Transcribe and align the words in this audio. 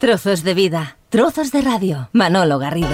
Trozos 0.00 0.42
de 0.44 0.54
vida, 0.54 0.96
trozos 1.10 1.52
de 1.52 1.60
radio. 1.60 2.08
Manolo 2.14 2.58
Garrido. 2.58 2.88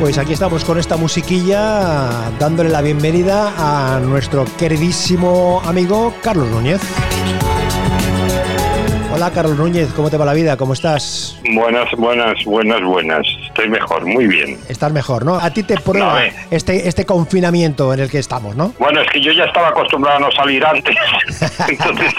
Pues 0.00 0.16
aquí 0.16 0.32
estamos 0.32 0.64
con 0.64 0.78
esta 0.78 0.96
musiquilla 0.96 2.30
dándole 2.38 2.70
la 2.70 2.80
bienvenida 2.80 3.52
a 3.58 4.00
nuestro 4.00 4.46
queridísimo 4.58 5.60
amigo 5.66 6.14
Carlos 6.22 6.48
Núñez. 6.48 6.80
Hola 9.12 9.30
Carlos 9.32 9.58
Núñez, 9.58 9.92
¿cómo 9.92 10.08
te 10.08 10.16
va 10.16 10.24
la 10.24 10.32
vida? 10.32 10.56
¿Cómo 10.56 10.72
estás? 10.72 11.38
Buenas, 11.54 11.90
buenas, 11.98 12.42
buenas, 12.46 12.82
buenas. 12.82 13.26
Estoy 13.60 13.70
mejor, 13.78 14.06
muy 14.06 14.26
bien. 14.26 14.58
Estás 14.70 14.90
mejor, 14.90 15.22
¿no? 15.26 15.34
A 15.34 15.50
ti 15.50 15.62
te 15.62 15.76
prueba 15.78 16.14
No, 16.14 16.18
eh. 16.18 16.32
este, 16.50 16.88
este 16.88 17.04
confinamiento 17.04 17.92
en 17.92 18.00
el 18.00 18.08
que 18.10 18.18
estamos, 18.18 18.56
¿no? 18.56 18.72
Bueno, 18.78 19.02
es 19.02 19.08
que 19.10 19.20
yo 19.20 19.32
ya 19.32 19.44
estaba 19.44 19.68
acostumbrado 19.68 20.16
a 20.16 20.20
no 20.20 20.32
salir 20.32 20.64
antes. 20.64 20.96
Entonces 21.68 22.14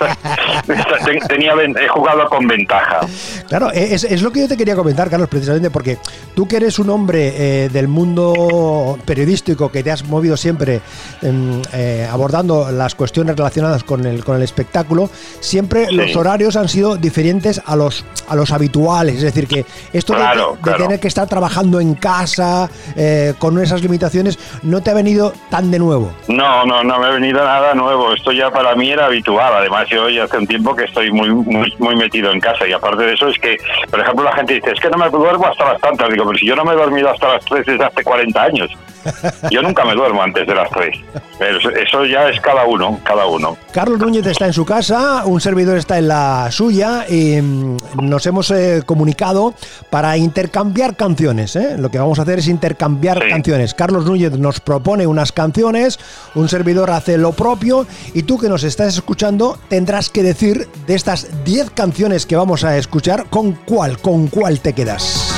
ten- 1.03 1.19
tenía, 1.27 1.53
he 1.79 1.87
jugado 1.87 2.27
con 2.29 2.47
ventaja. 2.47 2.99
Claro, 3.47 3.71
e, 3.73 3.95
es, 3.95 4.03
es 4.03 4.21
lo 4.21 4.31
que 4.31 4.41
yo 4.41 4.47
te 4.47 4.55
quería 4.55 4.75
comentar, 4.75 5.09
Carlos, 5.09 5.29
precisamente 5.29 5.71
porque 5.71 5.97
tú 6.35 6.47
que 6.47 6.57
eres 6.57 6.77
un 6.77 6.91
hombre 6.91 7.33
eh, 7.65 7.69
del 7.69 7.87
mundo 7.87 8.99
periodístico, 9.05 9.71
que 9.71 9.81
te 9.81 9.89
has 9.91 10.05
movido 10.05 10.37
siempre 10.37 10.81
em, 11.23 11.59
eh, 11.73 12.07
abordando 12.11 12.71
las 12.71 12.93
cuestiones 12.93 13.35
relacionadas 13.35 13.83
con 13.83 14.05
el, 14.05 14.23
con 14.23 14.35
el 14.35 14.43
espectáculo, 14.43 15.09
siempre 15.39 15.87
Sí. 15.87 15.95
los 15.95 16.15
horarios 16.15 16.55
han 16.55 16.69
sido 16.69 16.97
diferentes 16.97 17.59
a 17.65 17.75
los, 17.75 18.05
a 18.27 18.35
los 18.35 18.51
habituales. 18.51 19.15
Es 19.15 19.23
decir, 19.23 19.47
que 19.47 19.65
esto 19.91 20.13
de- 20.13 20.19
Claro, 20.19 20.51
de, 20.57 20.61
claro. 20.61 20.83
tener 20.83 20.99
que 20.99 21.07
estar 21.07 21.27
trabajando 21.31 21.79
en 21.79 21.95
casa, 21.95 22.69
eh, 22.97 23.33
con 23.39 23.57
esas 23.63 23.81
limitaciones, 23.81 24.37
no 24.63 24.81
te 24.81 24.91
ha 24.91 24.93
venido 24.93 25.31
tan 25.49 25.71
de 25.71 25.79
nuevo. 25.79 26.11
No, 26.27 26.65
no, 26.65 26.83
no 26.83 26.99
me 26.99 27.05
ha 27.05 27.09
venido 27.11 27.41
nada 27.43 27.73
nuevo. 27.73 28.11
Esto 28.13 28.33
ya 28.33 28.51
para 28.51 28.75
mí 28.75 28.91
era 28.91 29.05
habitual. 29.05 29.53
Además, 29.55 29.87
yo 29.89 30.09
ya 30.09 30.25
hace 30.25 30.37
un 30.37 30.45
tiempo 30.45 30.75
que 30.75 30.83
estoy 30.83 31.09
muy, 31.09 31.29
muy, 31.29 31.73
muy 31.79 31.95
metido 31.95 32.31
en 32.33 32.41
casa. 32.41 32.67
Y 32.67 32.73
aparte 32.73 33.03
de 33.03 33.13
eso, 33.13 33.29
es 33.29 33.39
que, 33.39 33.57
por 33.89 34.01
ejemplo, 34.01 34.25
la 34.25 34.33
gente 34.35 34.55
dice, 34.55 34.71
es 34.71 34.79
que 34.81 34.89
no 34.89 34.97
me 34.97 35.09
duermo 35.09 35.47
hasta 35.47 35.71
las 35.71 35.79
tantas. 35.81 36.09
Digo, 36.09 36.25
pero 36.25 36.37
si 36.37 36.45
yo 36.45 36.55
no 36.57 36.65
me 36.65 36.73
he 36.73 36.75
dormido 36.75 37.09
hasta 37.09 37.29
las 37.35 37.45
tres 37.45 37.65
desde 37.65 37.85
hace 37.85 38.03
40 38.03 38.41
años. 38.43 38.69
Yo 39.49 39.63
nunca 39.63 39.83
me 39.83 39.95
duermo 39.95 40.21
antes 40.21 40.45
de 40.45 40.53
las 40.53 40.69
tres. 40.69 40.95
Pero 41.39 41.57
eso- 41.57 41.71
eso 41.71 42.05
ya 42.05 42.29
es 42.29 42.39
cada 42.39 42.65
uno, 42.67 42.99
cada 43.03 43.25
uno. 43.25 43.57
Carlos 43.73 43.97
Núñez 43.97 44.23
está 44.27 44.45
en 44.45 44.53
su 44.53 44.63
casa, 44.63 45.23
un 45.25 45.41
servidor 45.41 45.75
está 45.77 45.97
en 45.97 46.07
la 46.07 46.49
suya 46.51 47.05
y 47.09 47.41
mm, 47.41 47.77
nos 48.03 48.23
hemos 48.27 48.51
eh, 48.51 48.83
comunicado 48.85 49.55
para 49.89 50.17
intercambiar 50.17 50.95
canciones. 50.95 51.20
¿Eh? 51.21 51.75
Lo 51.77 51.89
que 51.91 51.99
vamos 51.99 52.17
a 52.19 52.23
hacer 52.23 52.39
es 52.39 52.47
intercambiar 52.47 53.19
Sí. 53.21 53.29
canciones. 53.29 53.73
Carlos 53.73 54.05
Núñez 54.05 54.31
nos 54.39 54.59
propone 54.59 55.05
unas 55.05 55.31
canciones, 55.31 55.99
un 56.35 56.49
servidor 56.49 56.89
hace 56.89 57.17
lo 57.17 57.31
propio 57.33 57.85
y 58.13 58.23
tú 58.23 58.37
que 58.39 58.49
nos 58.49 58.63
estás 58.63 58.95
escuchando 58.95 59.57
tendrás 59.69 60.09
que 60.09 60.23
decir 60.23 60.67
de 60.87 60.95
estas 60.95 61.27
10 61.45 61.69
canciones 61.71 62.25
que 62.25 62.35
vamos 62.35 62.63
a 62.63 62.77
escuchar 62.77 63.25
con 63.29 63.53
cuál, 63.53 63.99
con 63.99 64.27
cuál 64.27 64.59
te 64.61 64.73
quedas. 64.73 65.30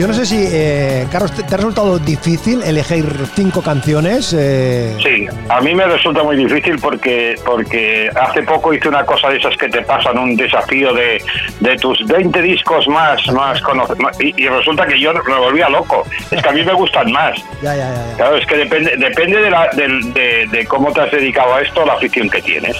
Yo 0.00 0.08
no 0.08 0.14
sé 0.14 0.24
si, 0.24 0.46
eh, 0.50 1.06
Carlos, 1.12 1.30
¿te, 1.32 1.42
ha 1.42 1.58
resultado 1.58 1.98
difícil 1.98 2.62
elegir 2.62 3.04
cinco 3.36 3.60
canciones? 3.60 4.34
Eh, 4.34 4.96
Sí, 5.02 5.26
a 5.50 5.60
mí 5.60 5.74
me 5.74 5.84
resulta 5.84 6.22
muy 6.22 6.36
difícil 6.36 6.78
porque 6.80 7.34
porque 7.44 8.08
hace 8.18 8.42
poco 8.44 8.72
hice 8.72 8.88
una 8.88 9.04
cosa 9.04 9.28
de 9.28 9.36
esas 9.36 9.54
que 9.58 9.68
te 9.68 9.82
pasan, 9.82 10.16
un 10.18 10.36
desafío 10.36 10.94
de, 10.94 11.22
de 11.60 11.76
tus 11.76 11.98
20 12.06 12.40
discos 12.40 12.88
más, 12.88 13.20
más 13.32 13.60
cono- 13.60 13.86
más- 13.98 14.18
y, 14.22 14.32
y 14.42 14.48
resulta 14.48 14.86
que 14.86 14.98
yo 14.98 15.12
me 15.12 15.36
volvía 15.36 15.68
loco. 15.68 16.06
Es 16.30 16.42
que 16.42 16.48
a 16.48 16.52
mí 16.52 16.64
me 16.64 16.72
gustan 16.72 17.12
más. 17.12 17.36
Ya, 17.62 17.76
ya, 17.76 17.90
ya. 17.94 18.16
Claro, 18.16 18.36
es 18.38 18.46
que 18.46 18.56
depende 18.56 18.96
depende 18.96 19.38
de, 19.38 19.50
la, 19.50 19.68
del- 19.76 20.14
de, 20.14 20.46
de 20.50 20.64
cómo 20.66 20.90
te 20.94 21.02
has 21.02 21.10
dedicado 21.10 21.56
a 21.56 21.60
esto, 21.60 21.84
la 21.84 21.92
afición 21.92 22.30
que 22.30 22.40
tienes. 22.40 22.74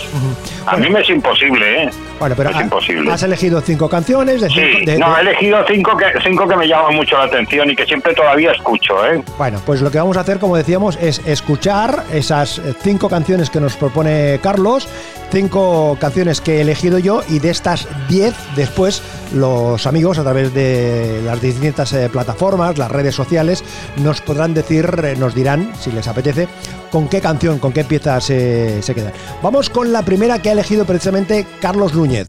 A 0.66 0.76
mí 0.76 0.88
me 0.90 1.00
es 1.00 1.08
imposible, 1.10 1.84
¿eh? 1.84 1.90
Bueno, 2.18 2.34
pero 2.36 2.50
es 2.50 2.56
ha- 2.56 2.62
imposible. 2.62 3.10
has 3.10 3.22
elegido 3.22 3.60
cinco 3.60 3.88
canciones. 3.88 4.40
De 4.40 4.48
Sí, 4.48 4.54
cinco- 4.60 4.90
de- 4.90 4.98
no, 4.98 5.10
de- 5.14 5.18
he 5.18 5.20
elegido 5.22 5.64
cinco 5.66 5.96
que, 5.96 6.04
cinco 6.22 6.46
que 6.46 6.56
me 6.56 6.68
llaman 6.68 6.94
mucho 6.94 7.16
la 7.16 7.24
atención 7.24 7.70
y 7.70 7.76
que 7.76 7.86
siempre 7.86 8.14
todavía 8.14 8.52
escucho, 8.52 9.04
¿eh? 9.06 9.22
Bueno, 9.38 9.60
pues 9.64 9.80
lo 9.80 9.90
que 9.90 9.98
vamos 9.98 10.16
a 10.16 10.20
hacer, 10.20 10.38
como 10.38 10.56
decíamos, 10.56 10.96
es 11.00 11.20
escuchar 11.26 12.04
esas 12.12 12.60
cinco 12.82 13.08
canciones 13.08 13.48
que 13.50 13.60
nos 13.60 13.76
propone 13.76 14.38
Carlos, 14.42 14.86
cinco 15.30 15.96
canciones 16.00 16.40
que 16.40 16.58
he 16.58 16.60
elegido 16.60 16.98
yo 16.98 17.22
y 17.28 17.38
de 17.38 17.50
estas 17.50 17.86
diez 18.08 18.34
después 18.56 19.02
los 19.34 19.86
amigos 19.86 20.18
a 20.18 20.22
través 20.22 20.52
de 20.54 21.22
las 21.24 21.40
distintas 21.40 21.92
eh, 21.92 22.08
plataformas, 22.08 22.78
las 22.78 22.90
redes 22.90 23.14
sociales, 23.14 23.62
nos 23.96 24.20
podrán 24.20 24.54
decir, 24.54 24.90
eh, 25.04 25.14
nos 25.16 25.34
dirán, 25.34 25.72
si 25.80 25.92
les 25.92 26.08
apetece, 26.08 26.48
con 26.90 27.08
qué 27.08 27.20
canción, 27.20 27.58
con 27.58 27.72
qué 27.72 27.84
pieza 27.84 28.20
se, 28.20 28.82
se 28.82 28.94
quedan. 28.94 29.12
Vamos 29.42 29.70
con 29.70 29.92
la 29.92 30.02
primera 30.02 30.40
que 30.40 30.50
ha 30.50 30.52
elegido 30.52 30.84
precisamente 30.84 31.46
Carlos 31.60 31.94
Núñez. 31.94 32.26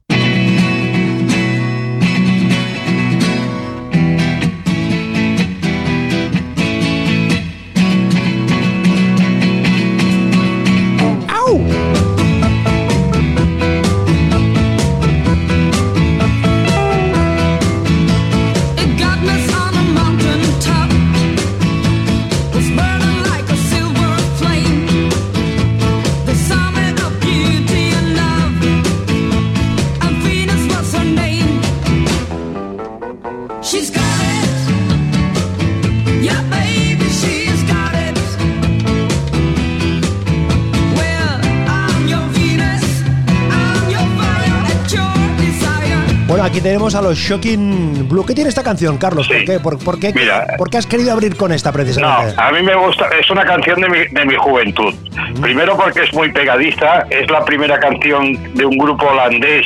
Aquí 46.62 46.68
tenemos 46.70 46.94
a 46.96 47.02
los 47.02 47.18
Shocking 47.18 48.08
Blue. 48.08 48.24
¿Qué 48.26 48.36
tiene 48.36 48.50
esta 48.50 48.62
canción, 48.64 48.98
Carlos? 48.98 49.28
Sí. 49.28 49.34
¿Por, 49.34 49.46
qué? 49.46 49.60
¿Por, 49.60 49.78
por 49.84 50.00
qué, 50.00 50.14
Mira. 50.14 50.46
por 50.58 50.70
qué 50.70 50.78
has 50.78 50.86
querido 50.86 51.12
abrir 51.12 51.36
con 51.36 51.52
esta 51.52 51.70
No, 51.70 51.74
precisamente? 51.74 52.36
a 52.38 52.52
mí 52.52 52.62
me 52.62 52.76
gusta, 52.76 53.08
es 53.20 53.30
una 53.32 53.44
canción 53.44 53.82
de 53.82 53.90
mi, 53.90 53.98
de 54.12 54.26
mi 54.26 54.36
juventud. 54.36 54.94
Primero 55.42 55.76
porque 55.76 56.04
es 56.04 56.14
muy 56.14 56.32
pegadiza, 56.32 57.06
es 57.10 57.30
la 57.32 57.44
primera 57.46 57.80
canción 57.80 58.38
de 58.54 58.66
un 58.66 58.78
grupo 58.78 59.08
holandés 59.08 59.66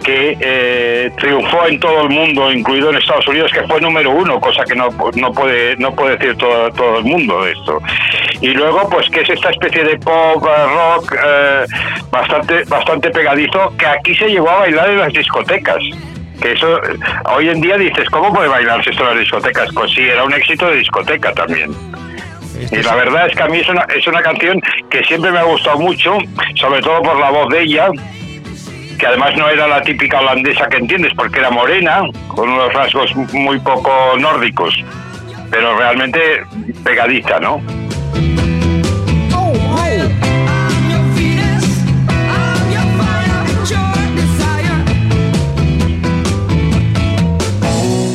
que 0.00 0.36
eh, 0.40 1.10
triunfó 1.18 1.66
en 1.66 1.78
todo 1.78 2.02
el 2.02 2.10
mundo, 2.10 2.50
incluido 2.50 2.90
en 2.90 2.96
Estados 2.96 3.26
Unidos, 3.28 3.50
que 3.52 3.62
fue 3.66 3.80
número 3.80 4.10
uno, 4.10 4.40
cosa 4.40 4.64
que 4.64 4.74
no, 4.74 4.88
no 5.14 5.32
puede 5.32 5.76
no 5.76 5.94
puede 5.94 6.16
decir 6.16 6.36
todo, 6.36 6.70
todo 6.72 6.98
el 6.98 7.04
mundo 7.04 7.44
de 7.44 7.52
esto. 7.52 7.80
Y 8.40 8.48
luego, 8.48 8.88
pues 8.88 9.08
que 9.10 9.20
es 9.20 9.30
esta 9.30 9.50
especie 9.50 9.84
de 9.84 9.98
pop, 9.98 10.44
eh, 10.44 10.66
rock, 10.66 11.14
eh, 11.24 11.64
bastante, 12.10 12.64
bastante 12.64 13.10
pegadizo, 13.10 13.72
que 13.76 13.86
aquí 13.86 14.14
se 14.14 14.28
llevó 14.28 14.50
a 14.50 14.58
bailar 14.60 14.90
en 14.90 14.98
las 14.98 15.12
discotecas. 15.12 15.78
Que 16.40 16.52
eso, 16.52 16.78
eh, 16.78 16.96
hoy 17.34 17.50
en 17.50 17.60
día 17.60 17.76
dices, 17.76 18.08
¿cómo 18.08 18.32
puede 18.32 18.48
bailarse 18.48 18.90
esto 18.90 19.02
en 19.02 19.08
las 19.10 19.18
discotecas? 19.18 19.68
Pues 19.74 19.92
sí, 19.92 20.00
era 20.00 20.24
un 20.24 20.32
éxito 20.32 20.68
de 20.70 20.76
discoteca 20.76 21.32
también. 21.32 21.70
Este 22.58 22.80
Y 22.80 22.82
la 22.82 22.94
verdad 22.94 23.26
es 23.28 23.36
que 23.36 23.42
a 23.42 23.48
mí 23.48 23.58
es 23.58 23.68
una, 23.68 23.82
es 23.94 24.06
una 24.06 24.22
canción 24.22 24.60
que 24.90 25.04
siempre 25.04 25.30
me 25.30 25.38
ha 25.38 25.44
gustado 25.44 25.78
mucho, 25.78 26.18
sobre 26.56 26.80
todo 26.80 27.02
por 27.02 27.18
la 27.18 27.30
voz 27.30 27.48
de 27.50 27.62
ella, 27.62 27.88
que 29.00 29.06
además 29.06 29.34
no 29.36 29.48
era 29.48 29.66
la 29.66 29.80
típica 29.80 30.20
holandesa 30.20 30.68
que 30.68 30.76
entiendes, 30.76 31.12
porque 31.16 31.38
era 31.40 31.50
morena, 31.50 32.02
con 32.28 32.50
unos 32.50 32.70
rasgos 32.74 33.10
muy 33.32 33.58
poco 33.60 33.90
nórdicos, 34.18 34.74
pero 35.50 35.76
realmente 35.78 36.42
pegadiza, 36.84 37.40
¿no? 37.40 37.62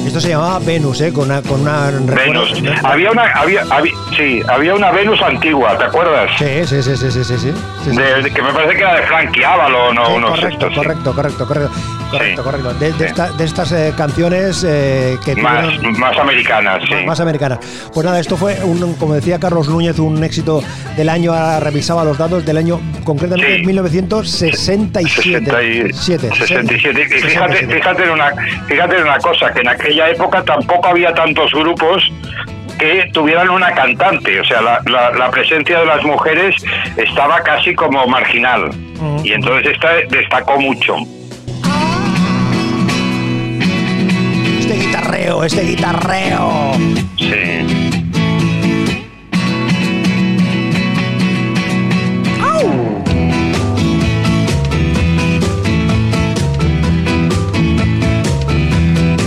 Esto 0.05 0.21
se 0.21 0.29
llamaba 0.29 0.59
Venus, 0.59 1.01
¿eh? 1.01 1.11
Con 1.11 1.25
una... 1.25 1.41
Con 1.41 1.61
una 1.61 1.91
Venus. 1.91 2.53
Había 2.83 3.11
una, 3.11 3.23
había, 3.33 3.63
había- 3.69 3.93
sí, 4.15 4.41
había 4.47 4.73
una 4.75 4.91
Venus 4.91 5.21
antigua, 5.21 5.77
¿te 5.77 5.85
acuerdas? 5.85 6.29
Sí, 6.37 6.65
sí, 6.65 6.81
sí, 6.83 6.95
sí, 6.97 7.11
sí, 7.11 7.23
sí, 7.23 7.37
sí. 7.37 7.89
De- 7.95 8.21
de- 8.23 8.31
que 8.31 8.41
me 8.41 8.51
parece 8.53 8.75
que 8.75 8.81
era 8.81 8.95
de 8.95 9.01
Frankie 9.03 9.43
Avalon 9.43 9.97
o 9.97 10.05
Sí, 10.05 10.11
unos 10.13 10.29
correcto, 10.31 10.47
estos, 10.49 10.69
sí. 10.69 10.75
correcto, 10.75 11.13
correcto, 11.13 11.47
correcto. 11.47 11.71
correcto, 12.11 12.41
sí. 12.41 12.43
correcto. 12.49 12.73
De, 12.75 13.05
esta- 13.05 13.31
de 13.31 13.43
estas 13.43 13.71
eh, 13.71 13.93
canciones 13.97 14.63
eh, 14.67 15.17
que 15.23 15.35
Más, 15.35 15.65
tuvieron- 15.65 15.99
más 15.99 16.17
americanas, 16.17 16.83
sí. 16.87 17.05
más 17.05 17.19
americanas. 17.19 17.59
Pues 17.93 18.05
nada, 18.05 18.19
esto 18.19 18.37
fue, 18.37 18.55
un, 18.63 18.93
como 18.95 19.13
decía 19.15 19.39
Carlos 19.39 19.67
Núñez, 19.69 19.99
un 19.99 20.23
éxito 20.23 20.61
del 20.97 21.09
año, 21.09 21.33
ahora 21.33 21.59
revisaba 21.59 22.03
los 22.03 22.17
datos 22.17 22.45
del 22.45 22.57
año, 22.57 22.79
concretamente 23.03 23.57
Sí. 23.59 23.65
1967. 23.65 25.51
67. 25.51 25.51
67. 25.93 26.29
67. 26.35 27.01
Y 27.01 27.05
fíjate, 27.05 27.29
67. 27.29 27.73
fíjate, 27.75 28.03
en 28.03 28.09
una, 28.11 28.31
fíjate 28.67 28.95
en 28.97 29.03
una 29.03 29.17
cosa, 29.19 29.51
que 29.53 29.59
en 29.61 29.67
aquella 29.69 30.09
época 30.09 30.43
tampoco 30.43 30.87
había 30.89 31.13
tantos 31.13 31.51
grupos 31.53 32.11
que 32.77 33.09
tuvieran 33.13 33.49
una 33.49 33.71
cantante, 33.73 34.39
o 34.39 34.45
sea, 34.45 34.61
la, 34.61 34.81
la- 34.85 35.11
la 35.11 35.31
presencia 35.31 35.79
de 35.79 35.85
las 35.85 36.03
mujeres 36.03 36.55
estaba 36.97 37.41
casi 37.41 37.73
como 37.75 38.05
marginal. 38.07 38.69
Y 39.23 39.31
entonces 39.33 39.73
esta 39.73 39.89
destacó 40.09 40.59
mucho. 40.59 40.95
Este 44.59 44.73
guitarreo, 44.75 45.43
este 45.43 45.61
guitarreo. 45.63 46.71
Sí. 47.17 47.81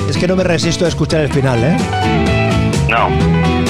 Es 0.08 0.16
que 0.16 0.26
no 0.26 0.36
me 0.36 0.44
resisto 0.44 0.84
a 0.84 0.88
escuchar 0.88 1.20
el 1.22 1.32
final, 1.32 1.58
¿eh? 1.62 1.76
No. 2.88 3.67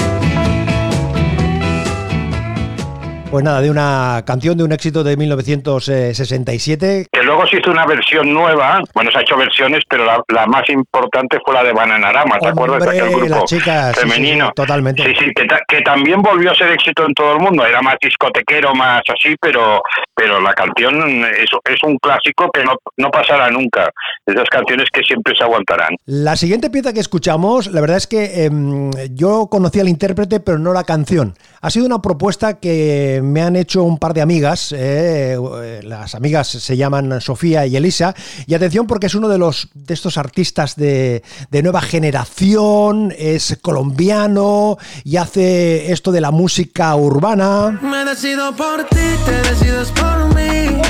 Pues 3.31 3.43
nada, 3.45 3.61
de 3.61 3.69
una 3.69 4.23
canción 4.25 4.57
de 4.57 4.63
un 4.63 4.71
éxito 4.71 5.03
de 5.03 5.15
1967. 5.15 7.05
Que 7.11 7.21
luego 7.21 7.45
se 7.45 7.57
hizo 7.59 7.69
una 7.69 7.85
versión 7.85 8.33
nueva, 8.33 8.79
bueno, 8.95 9.11
se 9.11 9.19
ha 9.19 9.21
hecho 9.21 9.37
versiones, 9.37 9.83
pero 9.87 10.03
la, 10.03 10.19
la 10.29 10.47
más 10.47 10.67
importante 10.69 11.37
fue 11.45 11.53
la 11.53 11.63
de 11.63 11.71
Bananarama, 11.71 12.39
¿te 12.39 12.47
acuerdas 12.47 12.81
de 12.89 12.99
aquel 12.99 13.15
grupo 13.19 13.45
chicas, 13.45 13.95
sí, 13.95 14.01
femenino? 14.09 14.47
sí, 14.47 14.51
totalmente. 14.55 15.03
Sí, 15.03 15.13
sí, 15.19 15.25
que, 15.35 15.45
ta- 15.45 15.59
que 15.67 15.81
también 15.81 16.23
volvió 16.23 16.49
a 16.51 16.55
ser 16.55 16.71
éxito 16.71 17.05
en 17.05 17.13
todo 17.13 17.33
el 17.33 17.39
mundo, 17.39 17.63
era 17.67 17.83
más 17.83 17.97
discotequero, 18.01 18.73
más 18.73 19.01
así, 19.07 19.35
pero 19.39 19.79
pero 20.15 20.41
la 20.41 20.53
canción 20.53 21.23
es, 21.23 21.49
es 21.63 21.83
un 21.83 21.97
clásico 21.97 22.49
que 22.53 22.61
no, 22.65 22.73
no 22.97 23.09
pasará 23.09 23.49
nunca, 23.51 23.89
esas 24.25 24.49
canciones 24.49 24.89
que 24.91 25.01
siempre 25.03 25.33
se 25.37 25.43
aguantarán. 25.43 25.95
La 26.07 26.35
siguiente 26.35 26.69
pieza 26.69 26.91
que 26.93 26.99
escuchamos, 26.99 27.67
la 27.67 27.79
verdad 27.79 27.95
es 27.97 28.07
que 28.07 28.43
em, 28.43 28.91
yo 29.13 29.47
conocí 29.49 29.79
al 29.79 29.87
intérprete, 29.87 30.41
pero 30.41 30.57
no 30.59 30.73
la 30.73 30.83
canción. 30.83 31.35
Ha 31.61 31.69
sido 31.69 31.85
una 31.85 32.01
propuesta 32.01 32.59
que 32.59 33.18
me 33.21 33.41
han 33.41 33.55
hecho 33.55 33.83
un 33.83 33.97
par 33.97 34.13
de 34.13 34.21
amigas. 34.21 34.71
eh, 34.71 35.37
eh, 35.63 35.79
las 35.83 36.15
amigas 36.15 36.47
se 36.47 36.77
llaman 36.77 37.21
Sofía 37.21 37.65
y 37.65 37.75
Elisa. 37.75 38.13
Y 38.45 38.53
atención, 38.53 38.87
porque 38.87 39.07
es 39.07 39.15
uno 39.15 39.27
de 39.27 39.37
los 39.37 39.69
de 39.73 39.93
estos 39.93 40.17
artistas 40.17 40.75
de, 40.75 41.23
de 41.49 41.63
nueva 41.63 41.81
generación, 41.81 43.13
es 43.17 43.57
colombiano 43.61 44.77
y 45.03 45.17
hace 45.17 45.91
esto 45.91 46.11
de 46.11 46.21
la 46.21 46.31
música 46.31 46.95
urbana. 46.95 47.79
Me 47.81 48.05
decido 48.05 48.55
por 48.55 48.83
ti, 48.85 48.97
te 49.25 49.49
decides 49.49 49.91
por 49.91 50.33
mí. 50.35 50.81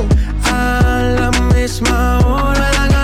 A 0.52 1.02
la 1.18 1.32
misma 1.54 2.20
hora. 2.20 2.99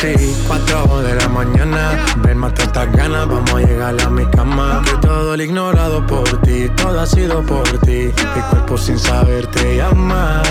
Hora. 0.00 0.12
3 0.16 0.22
y 0.22 0.34
4 0.46 1.02
de 1.02 1.14
la 1.14 1.28
mañana. 1.28 2.04
Ven, 2.18 2.38
mata 2.38 2.62
estas 2.62 2.90
ganas, 2.92 3.28
vamos 3.28 3.52
a 3.54 3.58
llegar 3.58 4.00
a 4.00 4.10
mi 4.10 4.24
cama. 4.26 4.82
Que 4.84 5.06
todo 5.06 5.34
el 5.34 5.42
ignorado 5.42 6.06
por 6.06 6.40
ti, 6.42 6.68
todo 6.76 7.00
ha 7.00 7.06
sido 7.06 7.42
por 7.42 7.68
ti. 7.80 8.10
Mi 8.34 8.42
cuerpo 8.50 8.78
sin 8.78 8.98
saber 8.98 9.46
te 9.48 9.76
llama. 9.76 10.42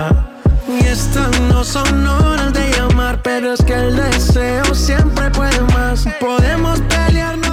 Y 0.68 0.86
estas 0.86 1.40
no 1.42 1.64
son 1.64 2.08
horas 2.08 2.54
de 2.54 2.72
llamar, 2.72 3.22
pero 3.24 3.54
es 3.54 3.64
que 3.64 3.74
el 3.74 3.96
deseo 3.96 4.74
siempre 4.74 5.32
puede 5.32 5.62
más. 5.74 6.06
Podemos 6.20 6.80
pelearnos. 6.82 7.09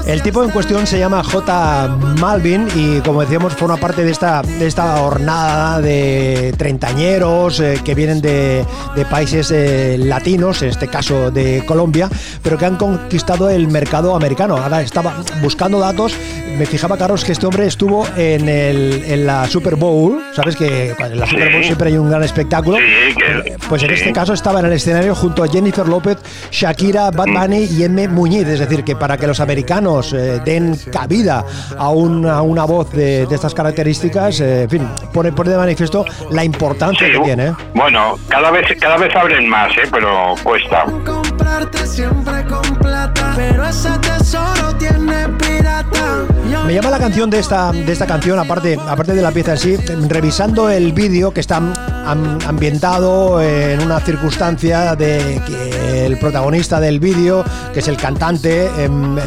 El 0.06 0.22
tipo 0.22 0.44
en 0.44 0.50
cuestión 0.50 0.86
se 0.86 1.00
llama 1.00 1.24
J. 1.24 1.88
Malvin 2.20 2.68
y 2.76 3.00
como 3.00 3.22
decíamos 3.22 3.54
forma 3.54 3.76
parte 3.76 4.04
de 4.04 4.12
esta, 4.12 4.40
de 4.40 4.64
esta 4.64 5.02
hornada 5.02 5.80
de 5.80 6.54
treintañeros 6.56 7.58
eh, 7.58 7.80
que 7.84 7.96
vienen 7.96 8.20
de, 8.20 8.64
países 9.10 9.50
eh, 9.50 9.96
latinos, 9.98 10.62
en 10.62 10.68
este 10.68 10.86
caso 10.86 11.32
de 11.32 11.64
Colombia, 11.66 12.08
pero 12.40 12.56
que 12.56 12.66
han 12.66 12.76
conquistado 12.76 13.50
el 13.50 13.66
mercado 13.66 14.14
americano. 14.14 14.56
Ahora 14.56 14.80
estaba 14.80 15.24
buscando 15.42 15.80
datos, 15.80 16.14
me 16.56 16.66
fijaba 16.66 16.96
Carlos 16.96 17.24
que 17.24 17.32
este 17.32 17.46
hombre 17.46 17.66
estuvo 17.66 18.06
en, 18.16 18.48
el, 18.48 19.04
en 19.06 19.26
la 19.26 19.46
Super 19.46 19.76
Bowl, 19.76 20.22
sabes 20.34 20.56
que 20.56 20.94
en 20.98 21.18
la 21.20 21.26
Super 21.26 21.50
Bowl 21.52 21.60
Sí. 21.62 21.66
siempre 21.66 21.88
hay 21.90 21.96
un 21.98 22.08
gran 22.10 22.22
espectáculo. 22.22 22.76
Sí, 22.78 23.14
que- 23.16 23.56
Pues 23.68 23.82
en 23.82 23.88
sí. 23.90 23.94
este 23.96 24.12
caso 24.12 24.32
estaba 24.32 24.60
en 24.60 24.66
el 24.66 24.72
escenario 24.72 25.14
junto 25.14 25.42
a 25.42 25.48
Jennifer 25.48 25.86
López, 25.88 26.18
Shakira, 26.50 27.10
Bad 27.10 27.26
Bunny 27.26 27.64
y 27.64 27.82
M. 27.84 28.08
Muñiz. 28.08 28.46
Es 28.46 28.58
decir, 28.60 28.84
que 28.84 28.94
para 28.96 29.16
que 29.16 29.26
los 29.26 29.40
americanos 29.40 30.12
eh, 30.12 30.40
den 30.44 30.76
cabida 30.92 31.44
a, 31.78 31.88
un- 31.90 32.26
a 32.26 32.42
una 32.42 32.64
voz 32.64 32.90
de, 32.92 33.26
de 33.26 33.34
estas 33.34 33.54
características, 33.54 34.40
eh, 34.40 34.62
en 34.62 34.70
fin, 34.70 34.88
pone, 35.12 35.32
pone 35.32 35.50
de 35.50 35.56
manifiesto 35.58 36.04
la 36.30 36.44
importancia 36.44 37.06
Sí, 37.06 37.12
que 37.12 37.18
tiene. 37.20 37.46
¿eh? 37.48 37.52
Bueno, 37.74 38.16
cada 38.28 38.50
vez 38.50 38.66
cada 38.80 38.96
vez 38.96 39.14
abren 39.16 39.48
más, 39.48 39.70
¿eh? 39.76 39.88
pero 39.90 40.34
cuesta. 40.42 40.84
Comprarte 41.04 41.86
siempre 41.86 42.44
con 42.44 42.62
plata, 42.76 43.32
pero 43.36 43.64
ese 43.66 43.90
tesoro 43.98 44.74
tiene 44.78 45.28
pirata. 45.38 46.24
Me 46.66 46.74
llama 46.74 46.90
la 46.90 46.98
canción 46.98 47.30
de 47.30 47.38
esta, 47.38 47.70
de 47.70 47.92
esta 47.92 48.06
canción, 48.06 48.38
aparte, 48.40 48.76
aparte 48.88 49.14
de 49.14 49.22
la 49.22 49.30
pieza 49.30 49.52
en 49.52 49.58
sí, 49.58 49.76
revisando 50.08 50.68
el 50.68 50.92
vídeo 50.92 51.32
que 51.32 51.38
está 51.40 51.58
am- 51.58 52.38
ambientado 52.46 53.40
en 53.40 53.80
una 53.82 54.00
circunstancia 54.00 54.96
de 54.96 55.40
que 55.46 56.06
el 56.06 56.18
protagonista 56.18 56.80
del 56.80 56.98
vídeo, 56.98 57.44
que 57.72 57.78
es 57.80 57.88
el 57.88 57.96
cantante, 57.96 58.66
em, 58.82 59.16
eh, 59.16 59.22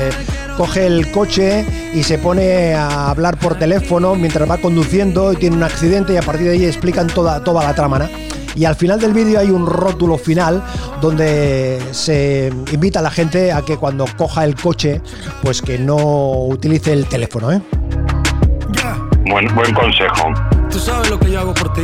coge 0.58 0.86
el 0.86 1.12
coche 1.12 1.66
y 1.94 2.04
se 2.04 2.18
pone 2.18 2.74
a 2.74 3.10
hablar 3.10 3.38
por 3.38 3.56
teléfono 3.58 4.16
mientras 4.16 4.50
va 4.50 4.58
conduciendo 4.58 5.32
y 5.32 5.38
tiene 5.38 5.56
un 5.56 5.64
accidente 5.64 6.14
y 6.14 6.18
a 6.18 6.22
partir 6.22 6.48
de 6.48 6.54
ahí 6.54 6.66
explican 6.66 7.08
toda, 7.08 7.42
toda 7.42 7.64
la 7.64 7.74
trama. 7.74 8.00
¿no? 8.00 8.10
Y 8.56 8.66
al 8.66 8.76
final 8.76 9.00
del 9.00 9.14
vídeo 9.14 9.40
hay 9.40 9.50
un 9.50 9.66
rótulo 9.66 10.18
final 10.18 10.64
donde 11.02 11.82
se 11.92 12.52
invita 12.72 13.00
a 13.00 13.02
la 13.02 13.12
gente 13.12 13.52
a 13.52 13.62
que 13.62 13.78
cuando 13.78 14.06
coja 14.18 14.44
el 14.44 14.56
coche, 14.56 15.02
pues 15.42 15.62
que 15.62 15.78
no 15.78 16.46
utilice 16.46 16.94
el 16.94 17.06
teléfono, 17.08 17.52
¿eh? 17.52 17.62
Buen, 19.30 19.54
buen 19.54 19.74
consejo. 19.74 20.34
Tú 20.72 20.80
sabes 20.80 21.10
lo 21.10 21.20
que 21.20 21.32
yo 21.32 21.40
hago 21.40 21.54
por 21.54 21.72
ti. 21.74 21.84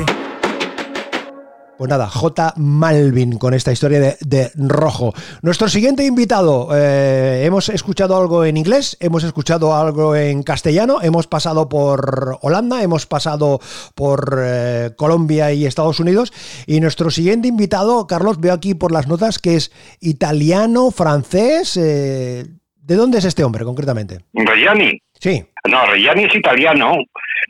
Pues 1.77 1.89
nada, 1.89 2.07
J. 2.07 2.53
Malvin 2.55 3.37
con 3.37 3.53
esta 3.53 3.73
historia 3.73 4.15
de, 4.19 4.51
rojo. 4.55 5.13
Nuestro 5.41 5.67
siguiente 5.67 6.05
invitado, 6.05 6.69
eh, 6.73 7.43
hemos 7.43 7.67
escuchado 7.67 8.15
algo 8.15 8.45
en 8.45 8.55
inglés, 8.55 8.95
hemos 9.01 9.25
escuchado 9.25 9.75
algo 9.75 10.15
en 10.15 10.43
castellano, 10.43 10.99
hemos 11.01 11.27
pasado 11.27 11.67
por 11.67 12.39
Holanda, 12.41 12.81
hemos 12.81 13.05
pasado 13.05 13.59
por 13.93 14.39
eh, 14.41 14.91
Colombia 14.95 15.51
y 15.51 15.65
Estados 15.65 15.99
Unidos. 15.99 16.31
Y 16.65 16.79
nuestro 16.79 17.11
siguiente 17.11 17.49
invitado, 17.49 18.07
Carlos, 18.07 18.39
veo 18.39 18.53
aquí 18.53 18.73
por 18.73 18.93
las 18.93 19.07
notas 19.07 19.37
que 19.39 19.57
es 19.57 19.71
italiano, 19.99 20.91
francés. 20.91 21.75
eh, 21.75 22.45
¿De 22.75 22.95
dónde 22.95 23.17
es 23.17 23.25
este 23.25 23.43
hombre 23.43 23.65
concretamente? 23.65 24.19
Reggiani. 24.33 25.01
Sí. 25.19 25.43
No, 25.69 25.85
Reggiani 25.87 26.25
es 26.25 26.35
italiano, 26.35 26.95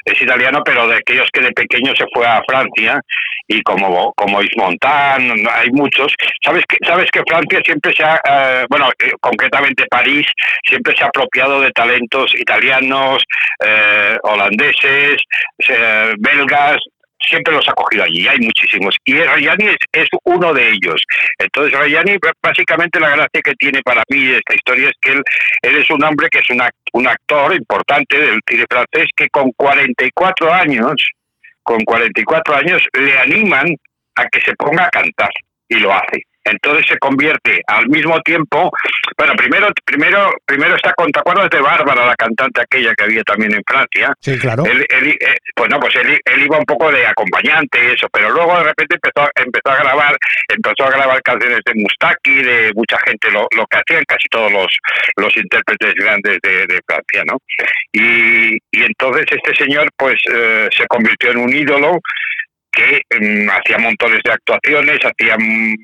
es 0.06 0.22
italiano, 0.22 0.62
pero 0.64 0.88
de 0.88 0.98
aquellos 0.98 1.28
que 1.34 1.42
de 1.42 1.52
pequeño 1.52 1.94
se 1.96 2.06
fue 2.14 2.26
a 2.26 2.42
Francia 2.48 3.02
y 3.48 3.62
como 3.62 4.14
como 4.14 4.42
Ismontan, 4.42 5.32
hay 5.52 5.70
muchos. 5.72 6.14
Sabes 6.44 6.64
que 6.68 6.78
sabes 6.86 7.10
que 7.12 7.22
Francia 7.28 7.60
siempre 7.64 7.94
se 7.94 8.04
ha, 8.04 8.20
eh, 8.28 8.66
bueno, 8.70 8.90
eh, 9.00 9.12
concretamente 9.20 9.86
París 9.88 10.26
siempre 10.68 10.96
se 10.96 11.04
ha 11.04 11.08
apropiado 11.08 11.62
de 11.62 11.72
talentos 11.72 12.34
italianos, 12.36 13.24
eh, 13.64 14.18
holandeses, 14.24 15.22
eh, 15.68 16.14
belgas. 16.18 16.78
Siempre 17.28 17.54
los 17.54 17.68
ha 17.68 17.74
cogido 17.74 18.04
allí, 18.04 18.28
hay 18.28 18.40
muchísimos. 18.40 18.96
Y 19.06 19.14
Reggiani 19.14 19.76
es, 19.92 20.08
uno 20.24 20.54
de 20.54 20.72
ellos. 20.72 21.02
Entonces, 21.40 21.78
Reggiani, 21.78 22.18
básicamente 22.42 23.00
la 23.00 23.10
gracia 23.10 23.42
que 23.44 23.54
tiene 23.56 23.82
para 23.82 24.04
mí 24.10 24.32
esta 24.32 24.56
historia 24.56 24.90
es 24.90 24.96
que 25.02 25.12
él, 25.12 25.24
es 25.76 25.90
un 25.90 26.04
hombre 26.04 26.30
que 26.30 26.40
es 26.40 26.50
un, 26.50 26.62
un 26.94 27.08
actor 27.08 27.56
importante 27.56 28.20
del 28.20 28.40
cine 28.48 28.66
francés 28.70 29.10
que 29.16 29.30
con 29.30 29.52
44 29.54 30.54
años, 30.54 30.94
con 31.64 31.80
44 31.84 32.56
años, 32.56 32.84
le 32.94 33.18
animan 33.18 33.76
a 34.16 34.26
que 34.28 34.40
se 34.42 34.54
ponga 34.56 34.86
a 34.86 34.90
cantar 34.90 35.32
y 35.68 35.76
lo 35.76 35.94
hace. 35.94 36.24
Entonces 36.46 36.86
se 36.88 36.98
convierte 37.00 37.62
al 37.68 37.88
mismo 37.88 38.20
tiempo, 38.22 38.72
bueno, 39.18 39.34
primero 39.36 39.68
primero 39.84 40.32
primero 40.46 40.76
está 40.76 40.94
con, 40.94 41.12
¿te 41.12 41.20
acuerdas 41.20 41.50
de 41.50 41.60
Bárbara, 41.60 42.06
la 42.06 42.16
cantante 42.16 42.62
aquella 42.62 42.94
que 42.96 43.04
había 43.04 43.24
también 43.24 43.54
en 43.54 43.64
Francia? 43.68 44.14
Sí, 44.22 44.38
claro. 44.38 44.64
Él, 44.66 44.86
él, 44.90 45.18
eh, 45.20 45.36
pues 45.56 45.70
no, 45.70 45.80
pues 45.80 45.96
él, 45.96 46.20
iba 46.44 46.58
un 46.58 46.66
poco 46.66 46.92
de 46.92 47.06
acompañante 47.08 47.80
y 47.84 47.92
eso, 47.96 48.08
pero 48.14 48.30
luego 48.30 48.58
de 48.58 48.64
repente 48.66 48.96
empezó, 48.96 49.26
a- 49.26 49.32
empezó 49.36 49.70
a 49.72 49.84
grabar, 49.84 50.16
empezó 50.50 50.84
a 50.86 50.92
grabar 50.92 51.22
canciones 51.24 51.60
de 51.66 51.74
Mustaki, 51.76 52.44
de 52.44 52.72
mucha 52.76 52.98
gente, 53.06 53.32
lo, 53.32 53.48
lo 53.56 53.66
que 53.68 53.78
hacían 53.78 54.04
casi 54.08 54.28
todos 54.30 54.52
los, 54.52 54.68
los 55.18 55.36
intérpretes 55.36 55.94
grandes 55.96 56.38
de, 56.44 56.68
de 56.68 56.80
Francia, 56.88 57.24
¿no? 57.26 57.38
Y, 57.92 58.56
y 58.72 58.84
entonces 58.84 59.26
este 59.32 59.56
señor 59.56 59.90
pues 59.98 60.16
eh, 60.32 60.70
se 60.76 60.86
convirtió 60.88 61.32
en 61.32 61.38
un 61.38 61.54
ídolo 61.56 62.00
que 62.72 63.02
mm, 63.20 63.50
hacía 63.50 63.78
montones 63.80 64.22
de 64.24 64.32
actuaciones, 64.32 65.00
hacía 65.04 65.38
mm, 65.38 65.76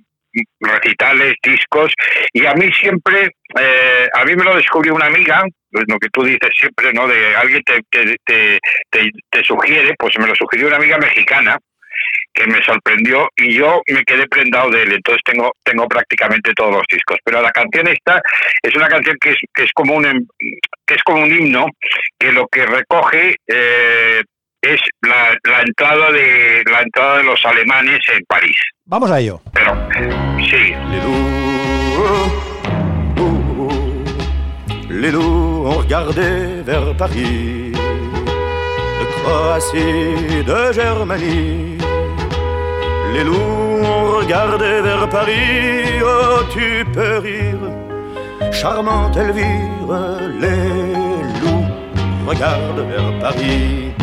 recitales, 0.59 1.35
discos, 1.43 1.93
y 2.33 2.45
a 2.45 2.53
mí 2.53 2.71
siempre, 2.73 3.31
eh, 3.59 4.07
a 4.13 4.25
mí 4.25 4.35
me 4.35 4.43
lo 4.43 4.55
descubrió 4.55 4.95
una 4.95 5.07
amiga, 5.07 5.43
pues 5.71 5.85
lo 5.87 5.97
que 5.99 6.09
tú 6.09 6.23
dices 6.23 6.49
siempre, 6.55 6.93
¿no? 6.93 7.07
De 7.07 7.35
alguien 7.35 7.61
te, 7.63 7.81
te, 7.89 8.59
te, 8.89 9.43
sugiere, 9.43 9.93
pues 9.97 10.17
me 10.19 10.27
lo 10.27 10.35
sugirió 10.35 10.67
una 10.67 10.77
amiga 10.77 10.97
mexicana 10.97 11.57
que 12.33 12.47
me 12.47 12.63
sorprendió 12.63 13.29
y 13.35 13.53
yo 13.57 13.81
me 13.87 14.03
quedé 14.03 14.25
prendado 14.27 14.69
de 14.69 14.83
él, 14.83 14.93
entonces 14.93 15.21
tengo 15.25 15.51
tengo 15.63 15.87
prácticamente 15.87 16.53
todos 16.53 16.71
los 16.71 16.85
discos, 16.89 17.17
pero 17.25 17.41
la 17.41 17.51
canción 17.51 17.87
esta 17.87 18.21
es 18.61 18.73
una 18.75 18.87
canción 18.87 19.17
que 19.19 19.31
es, 19.31 19.37
que 19.53 19.63
es 19.63 19.71
como 19.73 19.95
un 19.95 20.05
em- 20.05 20.27
que 20.85 20.95
es 20.95 21.03
como 21.03 21.23
un 21.23 21.31
himno 21.31 21.67
que 22.17 22.31
lo 22.31 22.47
que 22.47 22.65
recoge 22.65 23.35
eh, 23.47 24.23
es 24.61 24.79
la, 25.01 25.35
la 25.43 25.61
entrada 25.61 26.11
de 26.11 26.63
la 26.69 26.81
entrada 26.81 27.17
de 27.17 27.23
los 27.23 27.43
alemanes 27.45 27.99
en 28.09 28.23
París. 28.25 28.57
Vamos 28.91 29.09
a 29.09 29.21
ello. 29.21 29.39
Pero 29.53 29.73
sí, 30.37 30.73
Les 30.91 31.01
loups, 31.05 31.95
oh, 31.97 33.21
oh, 33.21 33.23
oh. 33.57 33.69
les 34.89 35.11
loups 35.11 35.65
ont 35.65 35.77
regardé 35.77 36.61
vers 36.65 36.93
Paris, 36.97 37.71
de 37.71 39.05
Croatie, 39.15 40.43
de 40.43 40.73
Germanie. 40.73 41.77
Les 43.13 43.23
loups 43.23 43.79
ont 43.81 44.17
regardé 44.19 44.81
vers 44.81 45.07
Paris, 45.07 46.03
oh 46.03 46.43
tu 46.51 46.83
peux 46.91 47.19
rire, 47.19 48.51
charmante 48.51 49.15
Elvire. 49.15 49.47
Les 50.37 50.67
loups 51.39 52.27
regardent 52.27 52.85
vers 52.91 53.19
Paris. 53.21 53.93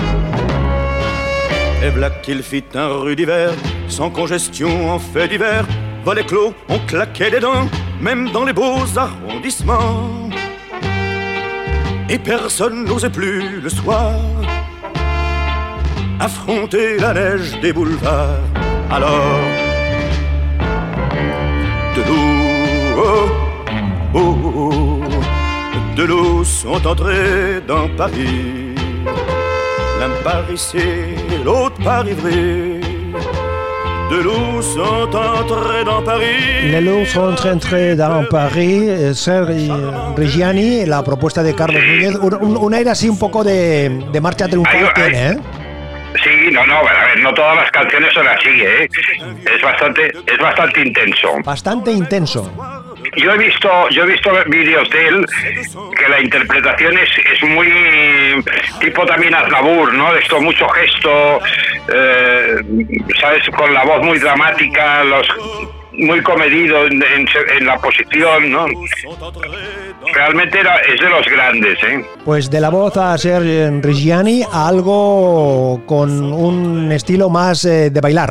Et 1.83 1.91
voilà 1.91 2.11
qu'il 2.11 2.43
fit 2.43 2.65
un 2.75 2.89
rue 2.89 3.17
d'hiver, 3.17 3.53
sans 3.89 4.11
congestion 4.11 4.91
en 4.91 4.99
fait 4.99 5.29
d'hiver. 5.29 5.67
Volets 6.05 6.25
clos, 6.25 6.55
on 6.69 6.79
claquait 6.81 7.31
des 7.31 7.41
dents, 7.41 7.69
même 8.01 8.31
dans 8.31 8.45
les 8.45 8.53
beaux 8.53 8.87
arrondissements. 8.97 10.29
Et 12.09 12.19
personne 12.19 12.85
n'osait 12.85 13.11
plus 13.11 13.61
le 13.61 13.69
soir 13.69 14.15
affronter 16.21 16.99
la 16.99 17.15
neige 17.15 17.59
des 17.61 17.73
boulevards. 17.73 18.41
Alors, 18.91 19.39
de 21.97 22.03
l'eau, 22.09 22.99
oh, 22.99 23.29
oh, 24.15 24.37
oh, 24.55 25.01
de 25.97 26.03
l'eau 26.05 26.45
sont 26.45 26.87
entrés 26.87 27.61
dans 27.67 27.89
Paris. 27.97 28.75
L'un 30.01 30.11
par 30.25 30.51
ici, 30.51 30.79
l'autre 31.45 31.83
par 31.83 32.07
Ivry. 32.09 32.81
De 34.11 34.23
l'eau 34.23 34.63
sont 34.63 35.15
entrés 35.15 35.85
dans 35.85 36.03
Paris. 36.03 36.71
Les 36.71 36.81
loups 36.81 37.05
sont 37.05 37.37
entrés 37.47 37.95
dans 37.95 38.25
Paris, 38.31 38.89
eh, 38.89 39.13
Sergi 39.15 39.71
Reggiani, 40.17 40.87
la 40.87 41.03
propuesta 41.03 41.43
de 41.43 41.53
Carlos 41.53 41.79
Núñez, 41.79 42.15
un, 42.17 42.33
un- 42.43 42.57
un 42.57 42.73
aire 42.73 42.89
así 42.91 43.09
un 43.11 43.19
poco 43.19 43.45
de, 43.45 43.91
de 44.11 44.21
marcha 44.21 44.49
triunfal 44.49 44.77
Ay, 44.77 44.85
ay. 44.87 44.93
tiene, 44.95 45.29
¿eh? 45.33 45.37
sí, 46.25 46.51
no, 46.51 46.65
no, 46.67 46.79
a 46.79 46.83
ver, 46.85 47.23
no 47.23 47.35
todas 47.35 47.57
las 47.57 47.71
canciones 47.71 48.11
son 48.15 48.27
así, 48.27 48.49
¿eh? 48.49 48.89
Es 49.55 49.63
bastante 49.63 50.07
es 50.27 50.39
bastante 50.39 50.81
intenso. 50.81 51.29
Bastante 51.45 51.93
intenso. 51.93 52.51
Yo 53.23 53.33
he 53.33 53.39
visto, 53.39 53.69
yo 53.91 54.05
he 54.05 54.07
visto 54.07 54.31
vídeos 54.47 54.89
de 54.91 55.09
él 55.09 55.27
que 55.97 56.09
la 56.09 56.21
interpretación 56.21 56.97
es, 56.99 57.09
es 57.33 57.43
muy 57.49 57.69
tipo 58.81 59.05
también 59.07 59.35
Aznavour, 59.35 59.93
¿no? 59.95 60.15
Esto 60.15 60.41
mucho 60.41 60.69
gesto, 60.69 61.41
eh, 61.93 62.57
sabes, 63.21 63.43
con 63.57 63.73
la 63.75 63.85
voz 63.85 64.03
muy 64.05 64.19
dramática, 64.19 65.05
los 65.05 65.27
muy 65.93 66.21
comedido 66.23 66.87
en, 66.87 67.03
en- 67.03 67.27
en 67.59 67.67
la 67.67 67.77
posición, 67.79 68.53
¿no? 68.53 68.67
Realmente 70.15 70.61
era, 70.61 70.77
es 70.77 71.01
de 71.01 71.11
los 71.11 71.27
grandes, 71.27 71.79
¿eh? 71.83 72.05
Pues 72.25 72.49
de 72.51 72.61
la 72.61 72.69
voz 72.71 72.97
a 72.97 73.19
Sergi 73.19 73.81
Reggiani 73.81 74.43
a 74.53 74.69
algo 74.69 75.83
con 75.87 76.33
un 76.33 76.93
estilo 76.93 77.29
más 77.31 77.65
eh, 77.65 77.91
de 77.91 78.01
bailar. 78.01 78.31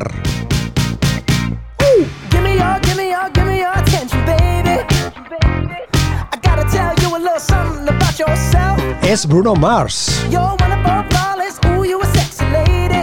Es 9.08 9.26
Bruno 9.26 9.56
Mars. 9.56 10.22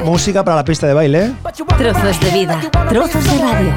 Música 0.05 0.45
para 0.45 0.57
la 0.57 0.65
pista 0.65 0.87
de 0.87 0.93
baile. 0.93 1.35
Walk 1.43 1.79
Trozos 1.79 2.21
de 2.21 2.31
vida, 2.31 2.61
trozos 2.91 3.25
de 3.25 3.39
radio. 3.39 3.75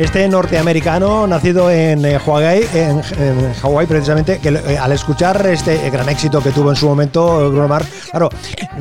Este 0.00 0.26
norteamericano, 0.28 1.26
nacido 1.26 1.70
en 1.70 2.02
eh, 2.06 2.18
Hawái, 2.18 2.62
en, 2.74 3.02
en 3.22 3.52
Hawái 3.60 3.86
precisamente, 3.86 4.38
que 4.40 4.48
eh, 4.48 4.78
al 4.78 4.92
escuchar 4.92 5.46
este 5.46 5.74
eh, 5.86 5.90
gran 5.90 6.08
éxito 6.08 6.42
que 6.42 6.52
tuvo 6.52 6.70
en 6.70 6.76
su 6.76 6.88
momento 6.88 7.44
eh, 7.44 7.48
Bruno 7.50 7.68
Mars, 7.68 7.86
claro, 8.10 8.30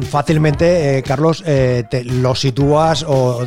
fácilmente, 0.10 1.00
eh, 1.00 1.04
Carlos, 1.04 1.44
eh, 1.46 1.84
te 1.90 2.06
lo 2.06 2.34
sitúas 2.36 3.04
o, 3.06 3.46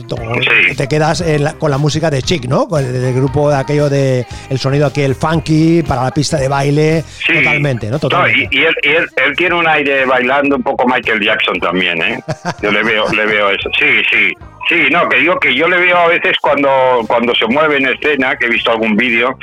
te 0.76 0.87
quedas 0.87 1.23
en 1.23 1.45
la- 1.45 1.55
con 1.55 1.71
la 1.71 1.79
música 1.79 2.11
de 2.11 2.21
Chic, 2.23 2.45
¿no? 2.45 2.69
Con 2.69 2.85
el, 2.85 2.93
del 2.93 3.14
grupo 3.14 3.49
de 3.49 3.57
aquello 3.57 3.88
de 3.88 4.26
el 4.50 4.59
sonido 4.59 4.87
aquel 4.87 5.14
funky 5.14 5.83
para 5.83 6.05
la 6.05 6.11
pista 6.11 6.37
de 6.37 6.49
baile, 6.49 7.02
Sí. 7.26 7.33
totalmente, 7.38 7.88
¿no? 7.91 7.99
Y 8.29 8.49
y 8.50 8.64
él, 8.64 8.75
y 8.83 8.88
él, 8.91 9.07
él 9.26 9.35
tiene 9.37 9.55
un 9.55 9.67
aire 9.67 10.05
bailando 10.05 10.57
un 10.57 10.62
poco 10.62 10.87
Michael 10.87 11.25
Jackson 11.25 11.59
también, 11.59 12.02
¿eh? 12.02 12.21
Yo 12.61 12.71
le 12.71 12.83
veo, 12.83 13.09
le 13.09 13.25
veo 13.25 13.49
eso. 13.50 13.71
Sí, 13.79 13.87
sí. 14.11 14.35
Sí, 14.69 14.88
no, 14.90 15.09
que 15.09 15.19
digo 15.19 15.38
que 15.40 15.54
yo 15.54 15.69
le 15.69 15.76
veo 15.76 15.97
a 15.97 16.09
veces 16.09 16.37
cuando, 16.40 17.02
cuando 17.07 17.35
se 17.35 17.47
mueve 17.47 17.78
en 17.78 17.88
escena, 17.88 18.37
que 18.37 18.47
he 18.47 18.50
visto 18.50 18.71
algún 18.71 18.97
vídeo, 18.97 19.37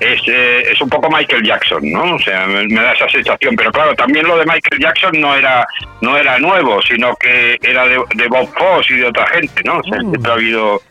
es, 0.00 0.20
eh, 0.26 0.64
es 0.72 0.80
un 0.80 0.88
poco 0.88 1.10
Michael 1.10 1.44
Jackson, 1.44 1.80
¿no? 1.90 2.14
O 2.14 2.18
sea, 2.18 2.46
me, 2.46 2.66
me 2.66 2.80
da 2.80 2.92
esa 2.92 3.08
sensación. 3.08 3.54
Pero 3.56 3.70
claro, 3.70 3.94
también 3.94 4.26
lo 4.26 4.38
de 4.38 4.46
Michael 4.46 4.80
Jackson 4.80 5.20
no 5.20 5.34
era 5.36 5.66
no 6.00 6.16
era 6.16 6.38
nuevo, 6.38 6.80
sino 6.82 7.14
que 7.16 7.58
era 7.62 7.86
de, 7.86 8.02
de 8.14 8.28
Bob 8.28 8.48
Fosse 8.56 8.94
y 8.94 8.96
de 8.98 9.06
otra 9.06 9.26
gente, 9.28 9.62
¿no? 9.64 9.78
O 9.78 9.82
sea, 9.82 10.00
siempre 10.00 10.30
ha 10.30 10.34
habido... 10.34 10.82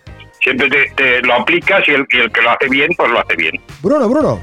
Siempre 0.41 0.69
te, 0.69 0.91
te 0.95 1.21
lo 1.21 1.35
aplicas 1.35 1.87
y 1.87 1.91
el, 1.91 2.05
y 2.11 2.17
el 2.17 2.29
que 2.29 2.41
lo 2.41 2.51
hace 2.51 2.67
bien, 2.67 2.89
pues 2.97 3.09
lo 3.09 3.19
hace 3.19 3.35
bien. 3.37 3.61
Bruno, 3.81 4.09
Bruno. 4.09 4.41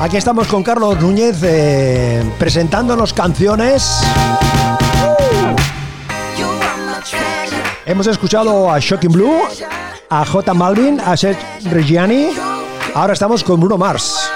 Aquí 0.00 0.16
estamos 0.16 0.48
con 0.48 0.62
Carlos 0.62 1.00
Núñez 1.00 1.40
eh, 1.42 2.22
presentándonos 2.38 3.12
canciones. 3.12 4.02
Hemos 7.86 8.06
escuchado 8.06 8.70
a 8.70 8.78
Shocking 8.80 9.12
Blue, 9.12 9.40
a 10.10 10.24
J 10.24 10.54
Malvin, 10.54 11.00
a 11.00 11.16
Seth 11.16 11.38
Reggiani. 11.70 12.30
Ahora 12.94 13.12
estamos 13.12 13.44
con 13.44 13.60
Bruno 13.60 13.78
Mars. 13.78 14.30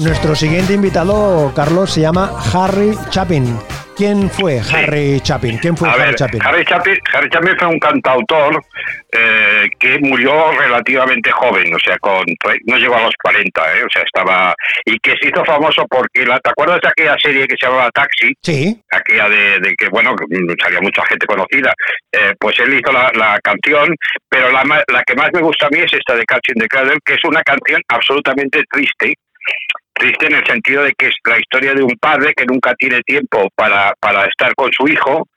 Nuestro 0.00 0.34
siguiente 0.34 0.72
invitado, 0.72 1.52
Carlos, 1.54 1.92
se 1.92 2.00
llama 2.00 2.30
Harry 2.54 2.92
Chapin. 3.10 3.58
¿quién 4.00 4.30
fue 4.30 4.58
Harry 4.72 5.20
Chapin? 5.20 5.58
¿Quién 5.58 5.76
fue 5.76 5.86
A 5.86 5.92
Harry 5.92 6.02
ver, 6.04 6.14
Chapin? 6.14 6.40
Harry 6.42 6.64
Chapin, 6.64 6.98
Harry 7.12 7.28
Chapin 7.28 7.54
fue 7.58 7.68
un 7.68 7.78
cantautor 7.78 8.64
eh, 9.12 9.68
que 9.78 9.98
murió 9.98 10.52
relativamente 10.52 11.30
joven, 11.30 11.74
o 11.74 11.78
sea, 11.78 11.98
con 11.98 12.24
no 12.64 12.76
llegó 12.78 12.96
a 12.96 13.02
los 13.02 13.14
40, 13.22 13.76
eh, 13.76 13.84
o 13.84 13.88
sea, 13.92 14.02
estaba 14.02 14.54
y 14.86 14.98
que 15.00 15.14
se 15.20 15.28
hizo 15.28 15.44
famoso 15.44 15.86
porque 15.86 16.24
la, 16.24 16.40
¿te 16.40 16.48
acuerdas 16.48 16.80
de 16.80 16.88
aquella 16.88 17.14
serie 17.22 17.46
que 17.46 17.56
se 17.60 17.66
llamaba 17.66 17.90
Taxi? 17.90 18.32
Sí, 18.42 18.80
aquella 18.90 19.28
de, 19.28 19.60
de 19.60 19.74
que, 19.76 19.88
bueno, 19.90 20.14
salía 20.62 20.80
mucha 20.80 21.04
gente 21.04 21.26
conocida, 21.26 21.74
eh, 22.10 22.32
pues 22.40 22.58
él 22.60 22.72
hizo 22.72 22.90
la, 22.90 23.10
la 23.14 23.38
canción, 23.40 23.94
pero 24.30 24.50
la, 24.50 24.64
la 24.64 25.02
que 25.02 25.14
más 25.14 25.28
me 25.34 25.42
gusta 25.42 25.66
a 25.66 25.70
mí 25.70 25.80
es 25.80 25.92
esta 25.92 26.14
de 26.14 26.24
Catching 26.24 26.58
the 26.58 26.68
Cradle, 26.68 26.98
que 27.04 27.14
es 27.14 27.24
una 27.24 27.42
canción 27.42 27.82
absolutamente 27.88 28.64
triste, 28.70 29.12
triste 30.00 30.26
en 30.26 30.34
el 30.34 30.46
sentido 30.46 30.82
de 30.82 30.92
que 30.94 31.06
es 31.06 31.14
la 31.24 31.38
historia 31.38 31.74
de 31.74 31.82
un 31.82 31.96
padre 32.00 32.32
que 32.34 32.46
nunca 32.46 32.74
tiene 32.74 33.02
tiempo 33.02 33.48
para, 33.54 33.92
para 34.00 34.24
estar 34.24 34.54
con 34.54 34.72
su 34.72 34.88
hijo 34.88 35.28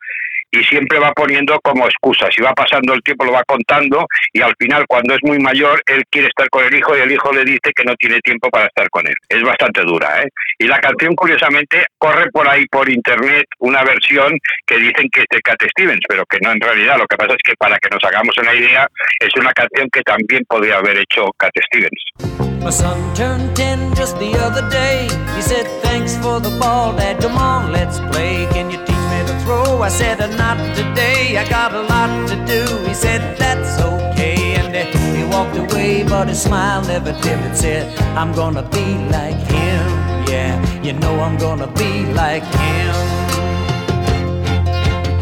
y 0.54 0.64
siempre 0.66 1.00
va 1.00 1.12
poniendo 1.14 1.60
como 1.62 1.88
excusas 1.88 2.30
y 2.38 2.42
va 2.42 2.54
pasando 2.54 2.94
el 2.94 3.02
tiempo, 3.02 3.26
lo 3.26 3.32
va 3.32 3.44
contando 3.44 4.06
y 4.32 4.42
al 4.42 4.54
final 4.60 4.86
cuando 4.88 5.16
es 5.16 5.20
muy 5.24 5.40
mayor 5.40 5.82
él 5.88 6.04
quiere 6.12 6.28
estar 6.28 6.48
con 6.50 6.64
el 6.64 6.76
hijo 6.76 6.96
y 6.96 7.02
el 7.02 7.12
hijo 7.12 7.32
le 7.34 7.44
dice 7.44 7.72
que 7.76 7.84
no 7.84 7.96
tiene 7.96 8.20
tiempo 8.22 8.50
para 8.50 8.68
estar 8.68 8.88
con 8.90 9.06
él. 9.08 9.16
Es 9.28 9.42
bastante 9.42 9.82
dura, 9.82 10.22
¿eh? 10.22 10.30
Y 10.60 10.68
la 10.68 10.80
canción 10.80 11.16
curiosamente 11.16 11.86
corre 11.98 12.30
por 12.32 12.48
ahí 12.48 12.66
por 12.68 12.88
internet 12.88 13.46
una 13.60 13.84
versión 13.84 14.38
que 14.68 14.78
dicen 14.78 15.10
que 15.12 15.22
es 15.22 15.28
de 15.32 15.42
Cat 15.42 15.62
Stevens, 15.72 16.02
pero 16.08 16.24
que 16.26 16.38
no 16.42 16.52
en 16.52 16.62
realidad. 16.62 16.98
Lo 17.00 17.08
que 17.08 17.18
pasa 17.18 17.34
es 17.34 17.42
que 17.44 17.56
para 17.56 17.80
que 17.80 17.90
nos 17.90 18.04
hagamos 18.04 18.38
una 18.38 18.54
idea 18.54 18.88
es 19.20 19.36
una 19.36 19.52
canción 19.54 19.90
que 19.92 20.02
también 20.04 20.44
podría 20.48 20.78
haber 20.78 21.00
hecho 21.00 21.32
Cat 21.38 21.54
Stevens. 21.66 22.43
My 22.64 22.70
son 22.70 23.14
turned 23.14 23.58
10 23.58 23.94
just 23.94 24.18
the 24.20 24.38
other 24.38 24.68
day. 24.70 25.10
He 25.36 25.42
said, 25.42 25.68
Thanks 25.82 26.16
for 26.16 26.40
the 26.40 26.58
ball, 26.62 26.96
Dad. 26.96 27.20
Come 27.22 27.38
on, 27.38 27.74
let's 27.74 28.00
play. 28.00 28.48
Can 28.52 28.72
you 28.72 28.78
teach 28.78 29.06
me 29.12 29.20
to 29.28 29.36
throw? 29.44 29.82
I 29.82 29.90
said, 29.90 30.22
"Uh, 30.22 30.28
Not 30.38 30.58
today. 30.74 31.38
I 31.38 31.44
got 31.50 31.74
a 31.74 31.82
lot 31.82 32.30
to 32.30 32.36
do. 32.46 32.64
He 32.88 32.94
said, 32.94 33.38
That's 33.38 33.82
okay. 33.82 34.56
And 34.56 34.74
uh, 34.74 34.86
he 34.98 35.26
walked 35.26 35.58
away, 35.58 36.04
but 36.04 36.30
his 36.30 36.42
smile 36.42 36.82
never 36.84 37.12
dimmed. 37.22 37.58
Said, 37.58 38.00
I'm 38.18 38.32
gonna 38.32 38.64
be 38.64 38.88
like 39.12 39.40
him. 39.52 39.84
Yeah, 40.32 40.56
you 40.82 40.94
know 40.94 41.20
I'm 41.20 41.38
gonna 41.38 41.68
be 41.68 42.06
like 42.14 42.44
him. 42.44 42.96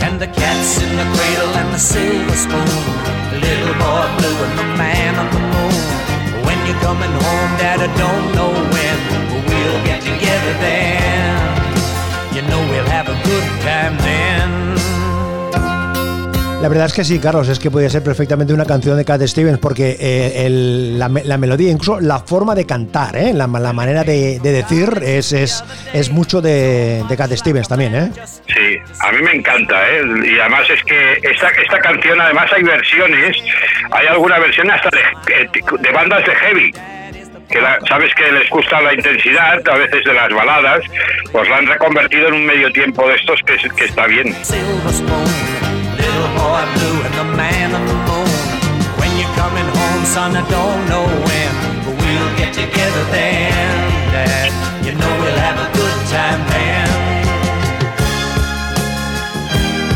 And 0.05 0.21
the 0.21 0.27
cat's 0.27 0.79
in 0.83 0.91
the 0.95 1.07
cradle 1.15 1.53
and 1.61 1.73
the 1.73 1.79
silver 1.79 2.37
spoon. 2.45 2.69
The 3.31 3.39
little 3.47 3.73
boy 3.81 4.05
blue 4.17 4.37
and 4.45 4.59
the 4.59 4.67
man 4.77 5.15
on 5.15 5.29
the 5.33 5.41
moon. 5.53 5.90
Coming 6.79 7.11
home, 7.11 7.57
Dad, 7.59 7.79
I 7.81 7.87
don't 7.97 8.33
know 8.33 8.70
La 16.61 16.69
verdad 16.69 16.85
es 16.85 16.93
que 16.93 17.03
sí, 17.03 17.17
Carlos, 17.17 17.49
es 17.49 17.57
que 17.57 17.71
podría 17.71 17.89
ser 17.89 18.03
perfectamente 18.03 18.53
una 18.53 18.65
canción 18.65 18.95
de 18.95 19.03
Cat 19.03 19.21
Stevens 19.23 19.57
porque 19.57 19.97
eh, 19.99 20.45
el- 20.45 20.99
la, 20.99 21.09
la 21.09 21.37
melodía, 21.39 21.71
incluso 21.71 21.99
la 21.99 22.19
forma 22.19 22.53
de 22.53 22.67
cantar, 22.67 23.15
¿eh? 23.15 23.33
la, 23.33 23.47
la 23.47 23.73
manera 23.73 24.03
de, 24.03 24.39
de 24.39 24.51
decir 24.51 24.89
es, 25.01 25.33
es, 25.33 25.63
es 25.91 26.11
mucho 26.11 26.39
de, 26.39 27.03
de 27.09 27.17
Cat 27.17 27.31
Stevens 27.31 27.67
también. 27.67 27.95
¿eh? 27.95 28.11
Sí, 28.47 28.77
a 28.99 29.11
mí 29.11 29.23
me 29.23 29.33
encanta, 29.37 29.75
¿eh? 29.89 30.03
Y 30.23 30.39
además 30.39 30.69
es 30.69 30.83
que 30.83 31.13
esta, 31.31 31.47
esta 31.49 31.79
canción, 31.79 32.21
además 32.21 32.45
hay 32.55 32.61
versiones, 32.61 33.37
hay 33.91 34.05
alguna 34.07 34.37
versión 34.37 34.69
hasta 34.69 34.89
de, 34.91 35.49
de 35.79 35.91
bandas 35.91 36.23
de 36.25 36.35
heavy. 36.35 36.71
Que 37.49 37.59
la- 37.59 37.79
sabes 37.89 38.13
que 38.13 38.31
les 38.31 38.47
gusta 38.51 38.79
la 38.81 38.93
intensidad, 38.93 39.59
a 39.67 39.77
veces 39.77 40.03
de 40.05 40.13
las 40.13 40.31
baladas, 40.31 40.81
pues 41.31 41.49
la 41.49 41.57
han 41.57 41.65
reconvertido 41.65 42.27
en 42.27 42.35
un 42.35 42.45
medio 42.45 42.71
tiempo 42.71 43.07
de 43.09 43.15
estos 43.15 43.39
que, 43.47 43.57
que 43.75 43.85
está 43.85 44.05
bien. 44.05 44.35
Boy 46.41 46.63
blue 46.75 46.97
and 47.05 47.13
the 47.21 47.27
man 47.37 47.69
on 47.77 47.83
the 47.85 47.97
moon. 48.09 48.29
When 48.99 49.11
you're 49.19 49.35
coming 49.41 49.67
home, 49.77 50.03
son, 50.05 50.35
I 50.35 50.43
don't 50.49 50.81
know 50.91 51.05
when, 51.27 51.53
but 51.85 51.95
we'll 52.01 52.31
get 52.41 52.51
together 52.53 53.03
then, 53.15 53.73
Dad. 54.13 54.51
You 54.85 54.93
know 54.99 55.11
we'll 55.21 55.39
have 55.47 55.57
a 55.65 55.69
good 55.77 55.97
time 56.09 56.41
then. 56.49 56.89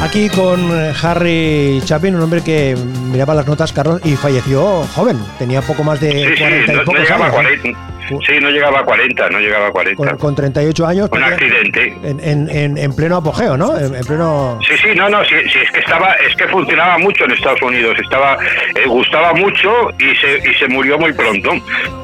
Aquí 0.03 0.29
con 0.29 0.59
eh, 0.71 0.93
Harry 1.01 1.81
Chapin, 1.83 2.15
un 2.15 2.21
hombre 2.21 2.41
que 2.41 2.75
miraba 3.11 3.33
las 3.33 3.47
notas, 3.47 3.73
Carlos, 3.73 3.99
y 4.03 4.15
falleció 4.15 4.85
joven, 4.95 5.17
tenía 5.39 5.61
poco 5.63 5.83
más 5.83 5.99
de 5.99 6.11
Sí, 6.11 6.25
sí, 6.35 6.39
40 6.39 6.71
y 6.71 6.75
no, 6.75 6.81
no 6.81 6.85
pocos 6.85 7.01
llegaba 7.01 7.25
a 7.25 7.29
años. 7.39 7.51
¿eh? 7.53 7.59
40. 7.73 7.94
Sí, 8.25 8.39
no 8.41 8.49
llegaba 8.49 8.79
a 8.79 8.83
40, 8.83 9.29
no 9.29 9.39
llegaba 9.39 9.67
a 9.67 9.71
40. 9.71 9.95
Con, 10.11 10.17
con 10.17 10.35
38 10.35 10.85
años. 10.87 11.09
Un 11.11 11.23
accidente. 11.23 11.97
En, 12.03 12.19
en- 12.19 12.49
en- 12.49 12.77
en 12.77 12.95
pleno 12.95 13.17
apogeo, 13.17 13.57
¿no? 13.57 13.77
En, 13.77 13.95
en 13.95 14.03
pleno... 14.05 14.59
Sí, 14.67 14.75
sí, 14.81 14.89
no, 14.95 15.09
no, 15.09 15.23
sí, 15.25 15.35
sí, 15.51 15.59
es 15.63 15.71
que 15.71 15.79
estaba, 15.79 16.13
es 16.27 16.35
que 16.35 16.47
funcionaba 16.47 16.97
mucho 16.97 17.25
en 17.25 17.31
Estados 17.31 17.61
Unidos, 17.61 17.95
estaba, 18.01 18.37
eh, 18.75 18.87
gustaba 18.87 19.33
mucho 19.33 19.89
y 19.99 20.15
se, 20.15 20.49
y 20.49 20.53
se 20.55 20.67
murió 20.67 20.97
muy 20.97 21.13
pronto. 21.13 21.51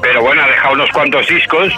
Pero 0.02 0.22
bueno, 0.22 0.42
ha 0.42 0.46
dejado 0.48 0.74
unos 0.74 0.90
cuantos 0.90 1.26
discos 1.28 1.72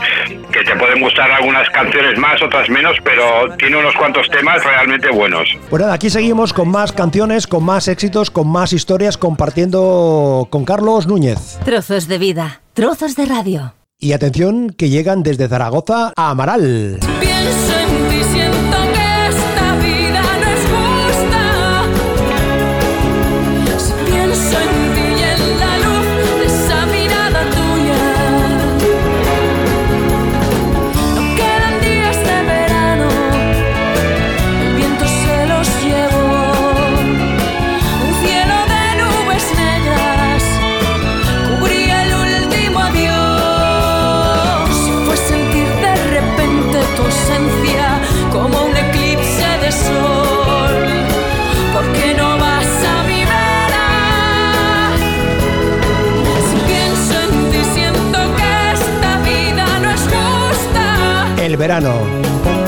que 0.53 0.62
te 0.64 0.77
pueden 0.77 1.01
gustar 1.01 1.31
algunas 1.31 1.68
canciones 1.70 2.18
más, 2.18 2.40
otras 2.42 2.68
menos, 2.70 2.96
pero 3.05 3.55
tiene 3.59 3.77
unos 3.77 3.94
cuantos 3.96 4.29
temas 4.31 4.62
realmente 4.64 5.11
buenos. 5.11 5.49
Pues 5.70 5.81
nada, 5.83 5.94
aquí 5.94 6.11
seguimos 6.11 6.53
con 6.53 6.68
más 6.70 6.92
canciones, 6.92 7.46
con 7.46 7.64
más 7.64 7.88
éxitos, 7.88 8.31
con 8.31 8.49
más 8.49 8.72
historias, 8.72 9.18
compartiendo 9.18 10.49
con 10.51 10.64
Carlos 10.64 11.07
Núñez. 11.07 11.59
Trozos 11.64 12.09
de 12.09 12.18
vida, 12.18 12.61
trozos 12.75 13.16
de 13.16 13.27
radio. 13.27 13.75
Y 14.05 14.12
atención 14.12 14.69
que 14.69 14.90
llegan 14.90 15.23
desde 15.23 15.49
Zaragoza 15.49 16.12
a 16.14 16.29
Amaral. 16.29 17.01
Verano. 61.57 61.93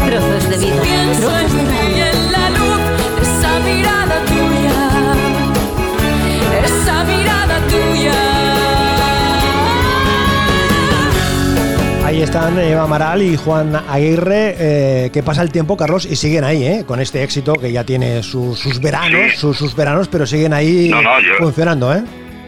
Trozos 0.07 0.49
de 0.51 0.57
vida, 0.59 0.83
Pienso 0.83 1.20
trozos 1.29 1.53
de 1.53 1.61
en 1.61 1.66
ti 1.66 1.75
y 1.75 2.01
radio. 2.01 2.05
en 2.07 2.33
la 2.33 2.51
luz 2.51 2.81
de 3.16 3.22
esa 3.22 3.59
mirada 3.61 4.16
tuya. 4.27 4.79
Esa 6.64 7.05
mirada 7.05 7.57
tuya. 7.68 8.12
Ahí 12.07 12.22
están 12.22 12.59
Eva 12.59 12.83
Amaral 12.85 13.20
y 13.22 13.37
Juan 13.37 13.75
Aguirre, 13.88 14.55
eh, 14.59 15.11
que 15.12 15.22
pasa 15.25 15.42
el 15.42 15.51
tiempo, 15.51 15.77
Carlos, 15.77 16.07
y 16.07 16.14
siguen 16.14 16.44
ahí, 16.44 16.64
¿eh? 16.64 16.85
Con 16.87 17.01
este 17.01 17.22
éxito 17.25 17.55
que 17.55 17.72
ya 17.72 17.83
tiene 17.85 18.22
sus, 18.22 18.59
sus 18.61 18.81
veranos, 18.81 19.33
Sí. 19.33 19.38
sus, 19.38 19.57
sus 19.59 19.75
veranos, 19.75 20.07
pero 20.09 20.25
siguen 20.25 20.53
ahí 20.53 20.88
No, 20.88 21.03
no, 21.03 21.20
yo- 21.20 21.35
funcionando, 21.38 21.92
¿eh? 21.92 22.05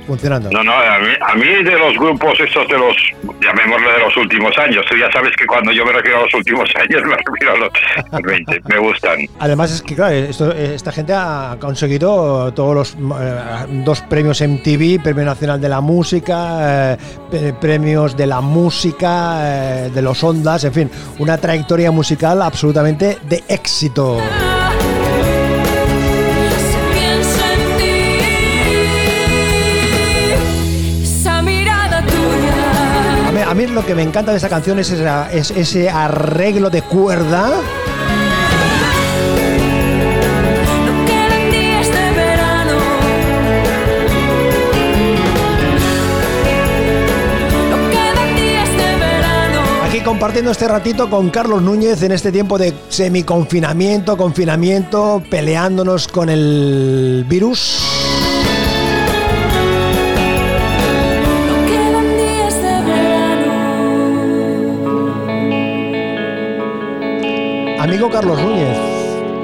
Funcionando. 0.08 0.48
No, 0.50 0.64
no, 0.64 0.72
a 0.72 0.98
mí, 0.98 1.08
a 1.20 1.34
mí 1.34 1.62
de 1.62 1.78
los 1.78 1.94
grupos 1.98 2.40
estos 2.40 2.66
de 2.68 2.78
los, 2.78 2.96
llamémosle 3.42 3.92
de 3.92 3.98
los 4.00 4.16
últimos 4.16 4.56
años, 4.56 4.82
tú 4.88 4.96
ya 4.96 5.08
sabes 5.12 5.36
que 5.36 5.44
cuando 5.46 5.70
yo 5.70 5.84
me 5.84 5.92
refiero 5.92 6.18
a 6.18 6.22
los 6.22 6.32
últimos 6.34 6.68
años 6.76 7.02
me 7.04 7.14
refiero 7.14 7.54
a 7.54 7.58
los 8.16 8.22
20, 8.22 8.60
me 8.68 8.78
gustan. 8.78 9.18
Además 9.38 9.70
es 9.70 9.82
que, 9.82 9.94
claro, 9.94 10.14
esto- 10.14 10.50
esta 10.52 10.90
gente 10.92 11.12
ha 11.14 11.56
conseguido 11.60 12.52
todos 12.54 12.74
los 12.74 12.94
eh, 13.20 13.38
dos 13.84 14.00
premios 14.00 14.40
MTV, 14.40 15.02
Premio 15.02 15.26
Nacional 15.26 15.60
de 15.60 15.68
la 15.68 15.82
Música, 15.82 16.96
eh, 17.30 17.52
premios 17.60 18.16
de 18.16 18.26
la 18.26 18.40
música, 18.40 19.40
eh, 19.86 19.90
de 19.94 20.00
los 20.02 20.24
Ondas, 20.24 20.64
en 20.64 20.72
fin, 20.72 20.90
una 21.18 21.36
trayectoria 21.36 21.90
musical 21.90 22.40
absolutamente 22.40 23.18
de 23.28 23.44
éxito. 23.48 24.18
Mí, 33.58 33.66
lo 33.66 33.84
que 33.84 33.94
me 33.94 34.02
encanta 34.02 34.30
de 34.30 34.36
esta 34.36 34.48
canción 34.48 34.78
es, 34.78 34.90
esa- 34.90 35.30
es 35.32 35.50
ese 35.50 35.90
arreglo 35.90 36.70
de 36.70 36.82
cuerda. 36.82 37.50
Compartiendo 50.04 50.50
este 50.52 50.66
ratito 50.66 51.10
con 51.10 51.28
Carlos 51.28 51.60
Núñez 51.60 52.02
en 52.02 52.12
este 52.12 52.32
tiempo 52.32 52.56
de 52.56 52.72
semiconfinamiento, 52.88 54.16
confinamiento, 54.16 55.22
peleándonos 55.28 56.08
con 56.08 56.30
el 56.30 57.26
virus. 57.28 57.97
Amigo 67.78 68.10
Carlos 68.10 68.40
Núñez, 68.42 68.76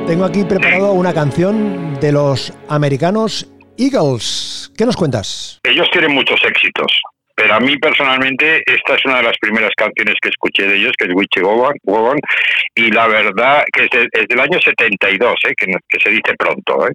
tengo 0.07 0.25
aquí 0.25 0.45
preparado 0.45 0.93
una 0.93 1.13
canción 1.15 1.99
de 2.01 2.13
los 2.13 2.53
americanos 2.69 3.49
Eagles. 3.79 4.73
¿Qué 4.77 4.85
nos 4.85 4.97
cuentas? 4.97 5.61
Ellos 5.65 5.89
tienen 5.93 6.13
muchos 6.13 6.41
éxitos, 6.45 6.87
pero 7.35 7.55
a 7.55 7.61
mí 7.61 7.77
personalmente 7.79 8.63
esta 8.67 8.95
es 8.95 9.05
una 9.05 9.19
de 9.19 9.23
las 9.25 9.37
primeras 9.41 9.71
canciones 9.77 10.15
que 10.21 10.29
escuché 10.31 10.67
de 10.67 10.77
ellos, 10.77 10.93
que 10.99 11.07
es 11.07 11.11
Witchy 11.15 11.41
Wogan, 11.43 12.19
y 12.75 12.91
la 12.91 13.07
verdad 13.07 13.65
que 13.73 13.85
es, 13.85 13.91
de- 13.91 14.09
es 14.13 14.27
del 14.29 14.41
año 14.41 14.59
72, 14.61 15.35
¿eh? 15.49 15.55
que, 15.57 15.67
que 15.89 16.01
se 16.03 16.11
dice 16.11 16.35
pronto. 16.39 16.87
¿eh? 16.89 16.93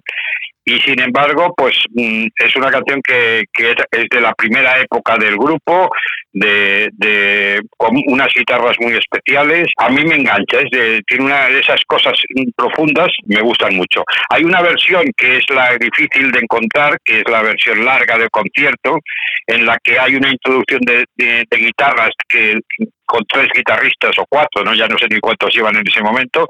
Y 0.64 0.78
sin 0.80 1.00
embargo, 1.00 1.52
pues 1.56 1.74
mm, 1.94 2.26
es 2.36 2.56
una 2.56 2.70
canción 2.70 3.00
que, 3.02 3.44
que 3.52 3.70
es, 3.70 3.76
de 4.10 4.20
la 4.20 4.32
primera 4.34 4.78
época 4.78 5.16
del 5.16 5.36
grupo, 5.36 5.90
de, 6.32 6.90
de 6.92 7.60
con 7.76 7.96
unas 8.06 8.28
guitarras 8.34 8.76
muy 8.78 8.92
especiales. 8.92 9.68
A 9.78 9.88
mí 9.88 10.04
me 10.04 10.16
engancha, 10.16 10.58
es 10.60 10.70
de- 10.70 11.00
tiene 11.06 11.24
una 11.24 11.46
de 11.48 11.60
esas 11.60 11.80
cosas 11.86 12.12
profundas, 12.56 13.08
me 13.24 13.40
gustan 13.40 13.74
mucho. 13.74 14.04
Hay 14.28 14.44
una 14.44 14.60
versión 14.60 15.04
que 15.16 15.38
es 15.38 15.44
la 15.50 15.76
difícil 15.78 16.30
de 16.30 16.40
encontrar, 16.40 16.98
que 17.04 17.20
es 17.20 17.24
la 17.30 17.42
versión 17.42 17.84
larga 17.84 18.18
del 18.18 18.30
concierto, 18.30 18.98
en 19.46 19.64
la 19.66 19.78
que 19.82 19.98
hay 19.98 20.14
una 20.14 20.30
introducción 20.30 20.80
de, 20.82 21.04
de- 21.16 21.44
de 21.50 21.56
guitarras 21.56 22.10
que 22.28 22.58
con 23.06 23.24
tres 23.26 23.48
guitarristas 23.52 24.16
o 24.18 24.24
cuatro, 24.28 24.62
no 24.62 24.72
ya 24.72 24.86
no 24.86 24.96
sé 24.96 25.06
ni 25.10 25.18
cuántos 25.18 25.52
llevan 25.52 25.74
en 25.74 25.88
ese 25.88 26.00
momento, 26.00 26.46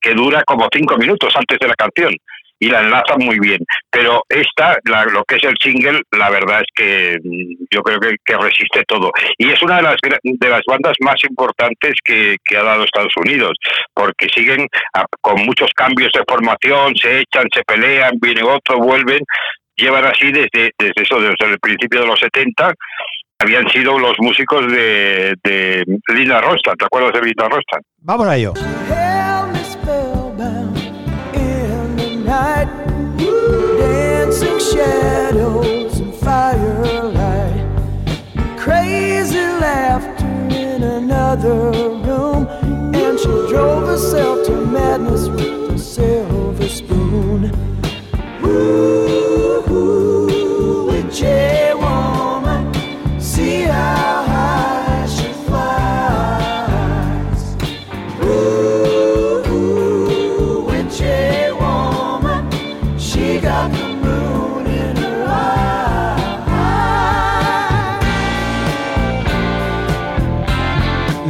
que 0.00 0.14
dura 0.14 0.42
como 0.44 0.66
cinco 0.72 0.96
minutos 0.96 1.34
antes 1.36 1.58
de 1.60 1.68
la 1.68 1.74
canción 1.74 2.14
y 2.60 2.68
la 2.68 2.80
enlazan 2.80 3.18
muy 3.20 3.38
bien. 3.38 3.58
Pero 3.90 4.22
esta, 4.28 4.76
la- 4.84 5.04
lo 5.06 5.24
que 5.24 5.36
es 5.36 5.44
el 5.44 5.56
single, 5.62 6.00
la 6.12 6.30
verdad 6.30 6.60
es 6.60 6.66
que 6.74 7.18
mm, 7.22 7.64
yo 7.70 7.82
creo 7.82 8.00
que, 8.00 8.16
que 8.24 8.36
resiste 8.36 8.82
todo. 8.86 9.10
Y 9.38 9.50
es 9.50 9.62
una 9.62 9.76
de 9.76 9.82
las, 9.82 9.96
de 10.22 10.48
las 10.48 10.62
bandas 10.66 10.94
más 11.00 11.16
importantes 11.28 11.94
que, 12.04 12.36
que 12.44 12.56
ha 12.56 12.62
dado 12.62 12.84
Estados 12.84 13.12
Unidos, 13.16 13.52
porque 13.94 14.26
siguen 14.34 14.66
a- 14.94 15.06
con 15.20 15.42
muchos 15.44 15.70
cambios 15.74 16.10
de 16.14 16.22
formación, 16.28 16.96
se 16.96 17.20
echan, 17.20 17.46
se 17.54 17.62
pelean, 17.64 18.12
viene 18.20 18.42
otro, 18.42 18.78
vuelven, 18.78 19.20
llevan 19.76 20.04
así 20.06 20.32
desde, 20.32 20.72
desde 20.78 21.02
eso, 21.02 21.20
desde 21.20 21.52
el 21.52 21.58
principio 21.60 22.00
de 22.00 22.06
los 22.08 22.18
70. 22.18 22.72
Habían 23.40 23.68
sido 23.70 23.96
los 24.00 24.14
músicos 24.18 24.66
de, 24.72 25.32
de 25.44 25.84
Linda 26.08 26.40
Ronstadt, 26.40 26.76
¿te 26.76 26.86
acuerdas 26.86 27.12
de 27.12 27.22
Linda 27.22 27.48
Ronstadt? 27.48 27.82
Vamos 27.98 28.26
a 28.26 28.36
ello. 28.36 28.52
Night. 32.28 32.68
Dancing 33.16 34.60
shadows 34.60 35.98
and 35.98 36.14
firelight. 36.14 37.66
Crazy 38.58 39.46
laughter 39.64 40.26
in 40.54 40.82
another 40.82 41.70
room. 42.06 42.46
And 42.94 43.18
she 43.18 43.32
drove 43.48 43.86
herself 43.88 44.46
to 44.46 44.52
madness 44.52 45.28
with 45.28 45.72
a 45.72 45.78
silver 45.78 46.68
spoon. 46.68 47.50
Ooh, 48.44 49.64
ooh, 49.70 50.90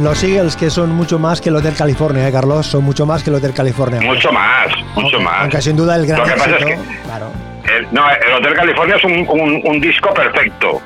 Los 0.09 0.23
Eagles, 0.23 0.55
que 0.55 0.71
son 0.71 0.89
mucho 0.95 1.19
más 1.19 1.39
que 1.39 1.49
el 1.49 1.55
Hotel 1.55 1.75
California, 1.77 2.27
¿eh, 2.27 2.31
Carlos? 2.31 2.65
Son 2.65 2.83
mucho 2.83 3.05
más 3.05 3.21
que 3.23 3.29
el 3.29 3.35
Hotel 3.35 3.53
California. 3.53 4.01
Mucho 4.01 4.31
más, 4.31 4.65
mucho 4.95 5.19
más. 5.19 5.41
Aunque 5.41 5.61
sin 5.61 5.75
duda 5.75 5.97
el 5.97 6.07
gran 6.07 6.17
Lo 6.21 6.25
que 6.25 6.31
pasa 6.31 6.49
es 6.49 6.63
éxito. 6.63 6.81
que- 6.81 6.97
Claro. 7.03 7.31
El, 7.77 7.87
no, 7.91 8.09
el 8.09 8.33
Hotel 8.33 8.53
California 8.55 8.95
es 8.95 9.03
un, 9.03 9.13
un- 9.29 9.61
un 9.63 9.79
disco 9.79 10.11
perfecto. 10.11 10.81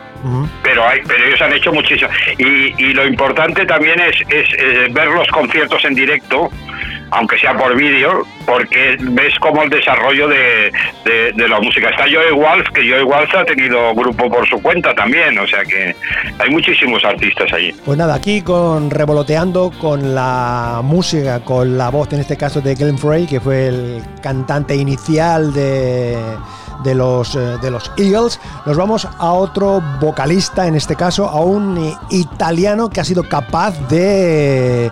Pero 0.61 0.85
hay, 0.87 0.99
pero 1.07 1.23
ellos 1.25 1.41
han 1.41 1.53
hecho 1.53 1.71
muchísimo. 1.71 2.09
Y, 2.37 2.73
y 2.83 2.93
lo 2.93 3.07
importante 3.07 3.65
también 3.65 3.97
es, 4.01 4.15
es, 4.27 4.47
eh, 4.59 4.87
ver 4.91 5.07
los 5.07 5.27
conciertos 5.29 5.83
en 5.85 5.95
directo, 5.95 6.49
aunque 7.13 7.37
sea 7.37 7.55
por 7.55 7.75
vídeo, 7.75 8.25
porque 8.45 8.97
ves 8.99 9.37
como 9.39 9.63
el 9.63 9.69
desarrollo 9.69 10.27
de, 10.27 10.71
la 11.35 11.59
música. 11.59 11.89
Está 11.89 12.03
Joey 12.03 12.31
Walsh, 12.31 12.67
que 12.73 12.89
Joey 12.89 13.03
Walsh 13.03 13.35
ha 13.35 13.45
tenido 13.45 13.93
grupo 13.93 14.29
por 14.29 14.47
su 14.47 14.61
cuenta 14.61 14.93
también, 14.95 15.37
o 15.37 15.47
sea 15.47 15.63
que 15.63 15.95
hay 16.39 16.49
muchísimos 16.49 17.03
artistas 17.03 17.51
allí. 17.53 17.73
Pues 17.85 17.97
nada, 17.97 18.15
aquí 18.15 18.41
con 18.41 18.89
revoloteando 18.89 19.71
con 19.79 20.15
la 20.15 20.81
música, 20.83 21.41
con 21.41 21.77
la 21.77 21.89
voz, 21.89 22.11
en 22.13 22.21
este 22.21 22.37
caso 22.37 22.61
de 22.61 22.75
Glenn 22.75 22.97
Frey, 22.97 23.27
que 23.27 23.39
fue 23.39 23.67
el 23.67 24.03
cantante 24.21 24.75
inicial 24.75 25.53
de, 25.53 26.15
los, 26.95 27.35
eh, 27.35 27.57
de 27.61 27.71
los 27.71 27.91
Eagles, 27.97 28.39
nos 28.65 28.77
vamos 28.77 29.07
a 29.19 29.33
otro 29.33 29.81
vocalista, 29.99 30.67
en 30.67 30.75
este 30.75 30.95
caso 30.95 31.29
a 31.29 31.41
un 31.41 31.95
italiano 32.09 32.89
que 32.89 33.01
ha 33.01 33.05
sido 33.05 33.23
capaz 33.23 33.77
de 33.89 34.91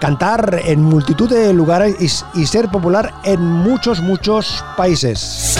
cantar 0.00 0.60
en 0.64 0.82
multitud 0.82 1.28
de 1.28 1.52
lugares 1.52 2.24
y, 2.34 2.46
ser 2.46 2.68
popular 2.68 3.14
en 3.24 3.40
muchos, 3.40 4.00
muchos 4.00 4.64
países. 4.76 5.56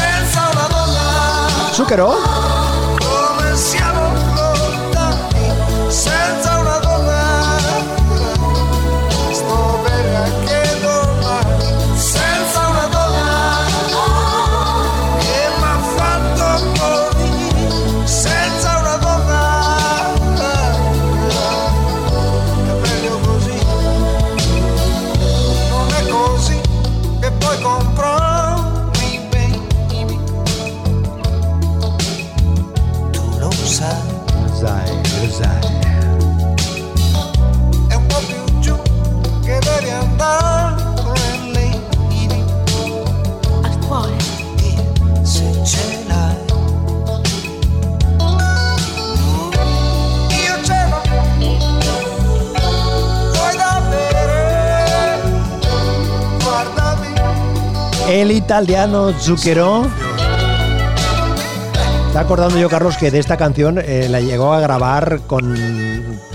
Italiano 58.45 59.11
Zucchero. 59.19 59.87
Está 62.09 62.21
acordando 62.21 62.59
yo, 62.59 62.69
Carlos, 62.69 62.97
que 62.97 63.11
de 63.11 63.19
esta 63.19 63.37
canción 63.37 63.81
eh, 63.83 64.07
la 64.09 64.21
llegó 64.21 64.53
a 64.53 64.61
grabar 64.61 65.21
con, 65.27 65.57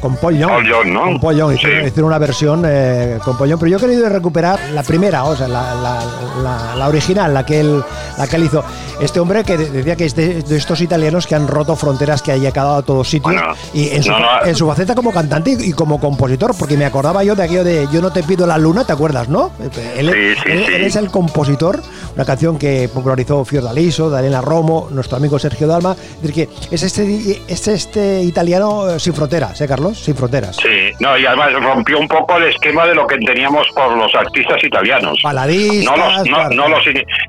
con 0.01 0.17
Paul 0.17 0.37
Young. 0.37 0.49
Paul 0.49 0.67
Young, 0.67 0.87
¿no? 0.87 1.01
Con 1.03 1.19
Paul 1.21 1.35
Young. 1.37 1.53
Hicieron, 1.53 1.81
Sí. 1.83 1.87
hicieron 1.87 2.07
una 2.07 2.17
versión 2.17 2.63
eh, 2.65 3.19
con 3.23 3.37
Paul 3.37 3.49
Young. 3.51 3.59
Pero 3.59 3.69
yo 3.71 3.77
he 3.77 3.79
querido 3.79 4.09
recuperar 4.09 4.59
la 4.73 4.83
primera, 4.83 5.23
o 5.23 5.35
sea, 5.37 5.47
la, 5.47 5.73
la- 5.75 6.03
la- 6.43 6.75
la 6.75 6.87
original, 6.89 7.33
la 7.33 7.45
que, 7.45 7.59
él, 7.61 7.81
la 8.17 8.27
que 8.27 8.35
él 8.35 8.43
hizo. 8.43 8.61
Este 8.99 9.19
hombre 9.19 9.43
que 9.43 9.57
de- 9.57 9.69
decía 9.69 9.95
que 9.95 10.05
es 10.05 10.15
de, 10.15 10.41
de 10.43 10.57
estos 10.57 10.81
italianos 10.81 11.25
que 11.27 11.35
han 11.35 11.47
roto 11.47 11.75
fronteras, 11.75 12.21
que 12.21 12.31
ha 12.31 12.37
llegado 12.37 12.75
a 12.75 12.81
todos 12.81 13.07
sitios. 13.09 13.33
Bueno, 13.33 13.53
y 13.73 13.89
en 13.89 14.03
su, 14.03 14.11
no, 14.11 14.19
no. 14.19 14.45
en 14.45 14.55
su 14.55 14.67
faceta 14.67 14.93
como 14.95 15.11
cantante 15.11 15.51
y, 15.59 15.69
y 15.69 15.73
como 15.73 15.99
compositor, 15.99 16.53
porque 16.57 16.75
me 16.77 16.85
acordaba 16.85 17.23
yo 17.23 17.35
de 17.35 17.43
aquello 17.43 17.63
de 17.63 17.87
Yo 17.91 18.01
no 18.01 18.11
te 18.11 18.23
pido 18.23 18.45
la 18.45 18.57
luna, 18.57 18.83
¿te 18.85 18.91
acuerdas, 18.93 19.29
no? 19.29 19.51
Él, 19.97 20.11
Sí, 20.11 20.41
sí, 20.43 20.51
él- 20.51 20.65
sí. 20.65 20.73
él 20.73 20.83
es 20.83 20.95
el 20.95 21.09
compositor, 21.09 21.81
una 22.15 22.25
canción 22.25 22.57
que 22.57 22.89
popularizó 22.93 23.45
Fiordaliso, 23.45 24.09
Daniela 24.09 24.41
Romo, 24.41 24.87
nuestro 24.91 25.17
amigo 25.17 25.39
Sergio 25.39 25.67
Dalma. 25.67 25.93
Es 25.93 26.21
decir, 26.21 26.33
que 26.33 26.75
es 26.75 26.83
este, 26.83 27.41
es 27.47 27.67
este 27.67 28.21
italiano 28.23 28.89
eh, 28.89 28.99
sin 28.99 29.13
fronteras, 29.13 29.59
¿eh, 29.61 29.67
Carlos? 29.67 29.97
Sin 29.99 30.15
fronteras. 30.15 30.57
Sí, 30.57 30.91
no, 30.99 31.17
y 31.17 31.25
además 31.25 31.53
rompió 31.53 31.99
un 31.99 32.07
poco 32.07 32.37
el 32.37 32.45
esquema 32.49 32.85
de 32.85 32.95
lo 32.95 33.07
que 33.07 33.17
teníamos 33.19 33.65
por 33.73 33.95
los 33.95 34.13
artistas 34.15 34.61
italianos. 34.63 35.17
Baladistas, 35.23 35.85
no 35.85 35.97
los, 35.97 36.17
no, 36.17 36.23
claro. 36.35 36.55
no 36.55 36.67
los 36.69 36.79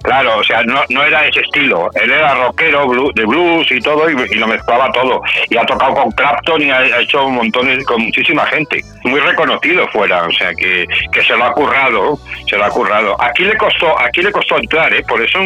claro, 0.02 0.38
o 0.38 0.44
sea, 0.44 0.62
no, 0.64 0.80
no 0.88 1.02
era 1.04 1.26
ese 1.28 1.40
estilo 1.40 1.59
Él 1.60 2.10
era 2.10 2.34
rockero 2.34 2.86
de 3.14 3.24
blues 3.24 3.70
y 3.70 3.80
todo, 3.80 4.08
y, 4.08 4.34
lo 4.34 4.46
mezclaba 4.46 4.90
todo. 4.92 5.22
Y 5.48 5.56
ha 5.56 5.64
tocado 5.64 5.94
con 5.94 6.10
Clapton 6.12 6.62
y 6.62 6.70
ha, 6.70 7.00
hecho 7.00 7.28
montones, 7.28 7.84
con 7.84 8.02
muchísima 8.02 8.46
gente. 8.46 8.84
Muy 9.04 9.20
reconocido 9.20 9.86
fuera, 9.88 10.24
o 10.24 10.32
sea, 10.32 10.52
que, 10.54 10.86
que 11.12 11.22
se 11.22 11.36
lo 11.36 11.44
ha 11.44 11.52
currado, 11.52 12.18
se 12.48 12.56
lo 12.56 12.64
ha 12.64 12.70
currado. 12.70 13.16
Aquí 13.20 13.44
le 13.44 13.56
costó, 13.56 13.98
aquí 13.98 14.22
le 14.22 14.32
costó 14.32 14.58
entrar, 14.58 14.92
¿eh? 14.92 15.02
Por 15.06 15.22
eso, 15.22 15.38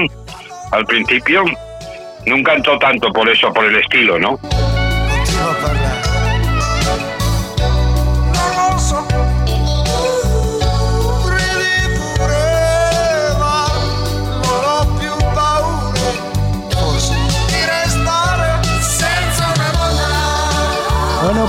al 0.73 0.85
principio, 0.87 1.45
nunca 2.27 2.55
entró 2.55 2.79
tanto 2.79 3.13
por 3.13 3.29
eso, 3.29 3.53
por 3.53 3.65
el 3.65 3.77
estilo, 3.77 4.19
¿no? 4.19 4.39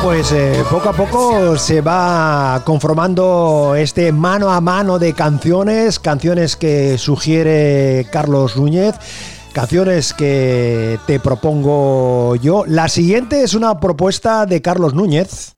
Pues 0.05 0.31
eh, 0.33 0.63
poco 0.69 0.89
a 0.89 0.93
poco 0.93 1.57
se 1.57 1.81
va 1.81 2.61
conformando 2.63 3.73
este 3.75 4.11
mano 4.11 4.51
a 4.51 4.61
mano 4.61 4.99
de 4.99 5.13
canciones, 5.13 5.97
canciones 5.97 6.55
que 6.55 6.99
sugiere 6.99 8.05
Carlos 8.11 8.55
Núñez, 8.55 8.93
canciones 9.51 10.13
que 10.13 10.99
te 11.07 11.19
propongo 11.19 12.35
yo. 12.35 12.65
La 12.67 12.87
siguiente 12.87 13.41
es 13.41 13.55
una 13.55 13.79
propuesta 13.79 14.45
de 14.45 14.61
Carlos 14.61 14.93
Núñez. 14.93 15.55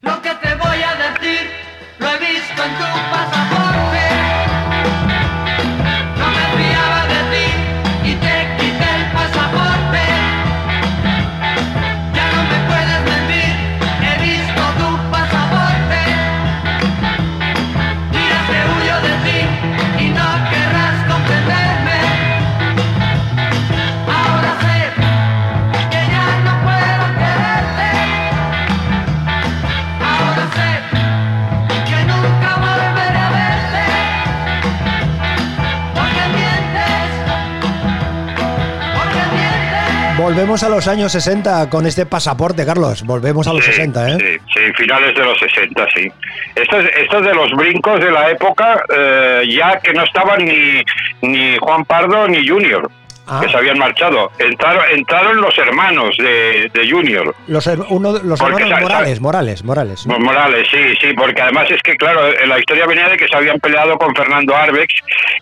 Volvemos 40.28 40.62
a 40.62 40.68
los 40.68 40.90
años 40.90 41.14
60 41.14 41.70
con 41.70 41.86
este 41.86 42.06
pasaporte, 42.06 42.66
Carlos. 42.66 43.02
Volvemos 43.06 43.48
a 43.48 43.54
los 43.54 43.64
Sí, 43.64 43.72
60, 43.72 44.10
¿eh? 44.10 44.18
Sí, 44.20 44.38
sí, 44.54 44.74
finales 44.76 45.16
de 45.16 45.24
los 45.24 45.40
60, 45.40 45.88
sí. 45.96 46.12
Estos, 46.54 46.84
estos 46.98 47.26
de 47.26 47.34
los 47.34 47.50
brincos 47.52 48.02
de 48.02 48.12
la 48.12 48.30
época, 48.30 48.84
eh, 48.94 49.44
ya 49.50 49.80
que 49.80 49.94
no 49.94 50.04
estaban 50.04 50.44
ni, 50.44 50.84
ni 51.22 51.56
Juan 51.60 51.86
Pardo 51.86 52.28
ni 52.28 52.46
Junior, 52.46 52.92
Ah. 53.30 53.42
que 53.44 53.50
se 53.50 53.58
habían 53.58 53.78
marchado. 53.78 54.32
Entraron, 54.40 54.84
entraron 54.92 55.42
los 55.42 55.58
hermanos 55.58 56.16
de, 56.18 56.70
de 56.74 56.90
Junior. 56.90 57.36
Los, 57.48 57.68
her- 57.68 57.86
uno, 57.90 58.14
de- 58.14 58.24
los 58.24 58.40
Porque 58.40 58.64
hermanos 58.64 58.82
Morales, 58.82 59.20
Morales, 59.22 59.64
Morales. 59.66 60.08
Mo- 60.08 60.20
Morales, 60.20 60.68
sí, 60.72 60.78
sí, 61.02 61.14
porque 61.14 61.42
además 61.42 61.70
es 61.70 61.82
que, 61.82 61.96
claro, 61.98 62.26
eh, 62.28 62.48
la 62.48 62.58
historia 62.60 62.86
venía 62.86 63.10
de 63.10 63.18
que 63.18 63.28
se 63.28 63.36
habían 63.36 63.60
peleado 63.60 63.98
con 63.98 64.16
Fernando 64.16 64.56
Arbex, 64.56 64.94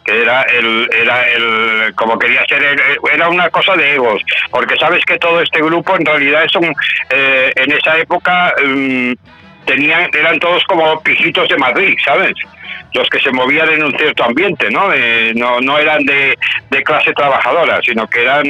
que 0.04 0.22
era 0.22 0.42
el, 0.44 0.90
era 1.00 1.22
el, 1.32 1.94
como 1.96 2.18
quería 2.18 2.44
ser, 2.48 2.64
el- 2.64 2.80
era 3.14 3.30
una 3.30 3.50
cosa 3.50 3.76
de 3.76 3.94
egos, 3.96 4.22
porque 4.50 4.76
sabes 4.78 5.04
que 5.06 5.18
todo 5.20 5.42
este 5.42 5.62
grupo 5.62 5.96
en 5.96 6.06
realidad 6.06 6.44
es 6.46 6.56
un, 6.56 6.74
eh, 7.12 7.52
en 7.56 7.72
esa 7.72 7.98
época 8.00 8.54
mm, 8.66 9.14
tenían, 9.66 10.10
eran 10.14 10.40
todos 10.40 10.64
como 10.66 11.02
pijitos 11.02 11.50
de 11.50 11.58
Madrid, 11.58 11.96
¿sabes? 12.06 12.34
Los 12.94 13.10
que 13.10 13.20
se 13.20 13.32
movían 13.32 13.70
en 13.70 13.84
un 13.84 13.92
cierto 13.98 14.24
ambiente, 14.24 14.70
¿no? 14.70 14.94
Eh, 14.94 15.34
no, 15.36 15.60
no 15.60 15.78
eran 15.78 16.04
de, 16.06 16.38
clase 16.84 17.14
trabajadora, 17.14 17.80
sino 17.82 18.06
que 18.08 18.22
eran 18.22 18.46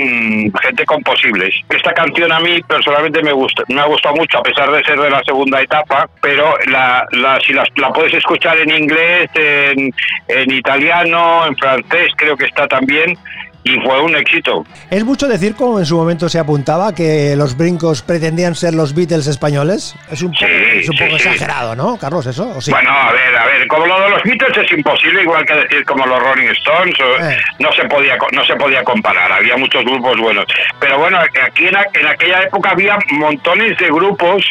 gente 0.62 0.86
con 0.86 1.02
posibles. 1.04 1.56
Esta 1.70 1.94
canción 1.94 2.32
a 2.32 2.40
mí 2.40 2.62
personalmente 2.68 3.24
me 3.24 3.32
gusta, 3.32 3.64
me 3.70 3.80
ha 3.80 3.86
gustado 3.86 4.16
mucho, 4.16 4.40
a 4.40 4.44
pesar 4.44 4.70
de 4.72 4.84
ser 4.84 5.00
de 5.00 5.10
la 5.10 5.24
segunda 5.24 5.62
etapa, 5.62 6.10
pero 6.22 6.56
la, 6.68 7.06
la, 7.12 7.40
si 7.40 7.54
la, 7.54 7.64
la 7.78 7.94
puedes 7.94 8.14
escuchar 8.14 8.58
en 8.58 8.72
inglés, 8.72 9.30
en 9.36 10.52
italiano, 10.52 11.46
en 11.48 11.56
francés, 11.56 12.12
creo 12.18 12.36
que 12.36 12.46
está 12.46 12.68
también, 12.68 13.18
y 13.66 13.80
fue 13.82 14.00
un 14.02 14.16
éxito. 14.16 14.64
¿Es 14.92 15.04
mucho 15.04 15.28
decir, 15.28 15.56
como 15.56 15.80
en 15.80 15.86
su 15.88 15.98
momento 15.98 16.30
se 16.30 16.38
apuntaba, 16.38 16.94
que 16.94 17.36
los 17.36 17.58
brincos 17.58 18.04
pretendían 18.04 18.54
ser 18.54 18.76
los 18.76 18.94
Beatles 18.94 19.26
españoles? 19.26 19.96
Es 20.12 20.22
un 20.22 20.32
poco, 20.32 20.46
Sí, 20.46 20.80
es 20.82 20.90
un 20.90 20.98
poco 20.98 21.10
sí. 21.10 21.16
exagerado, 21.28 21.76
¿no, 21.76 21.98
Carlos? 21.98 22.28
¿Eso? 22.28 22.44
¿O? 22.44 22.60
Bueno, 22.70 22.92
a 22.92 23.12
ver, 23.12 23.36
a 23.36 23.46
ver, 23.48 23.68
como 23.68 23.88
lo 23.88 24.00
de 24.02 24.10
los 24.12 24.22
Beatles 24.24 24.56
es 24.58 24.72
imposible, 24.72 25.24
igual 25.24 25.44
que 25.46 25.56
decir 25.56 25.84
como 25.86 26.06
los 26.06 26.20
Rolling 26.22 26.48
Stones, 26.50 26.96
Eh. 27.00 27.38
no 27.60 27.72
se 27.74 27.86
podía 27.86 28.18
no 28.32 28.46
se 28.46 28.56
podía 28.56 28.84
comparar, 28.84 29.32
había 29.32 29.58
muchos 29.58 29.84
grupos 29.84 30.16
buenos. 30.20 30.46
Pero 30.80 31.00
bueno, 31.00 31.18
aquí 31.20 31.66
en, 31.68 31.76
en 32.00 32.08
aquella 32.08 32.44
época 32.44 32.70
había 32.70 33.00
montones 33.14 33.76
de 33.80 33.88
grupos 33.88 34.46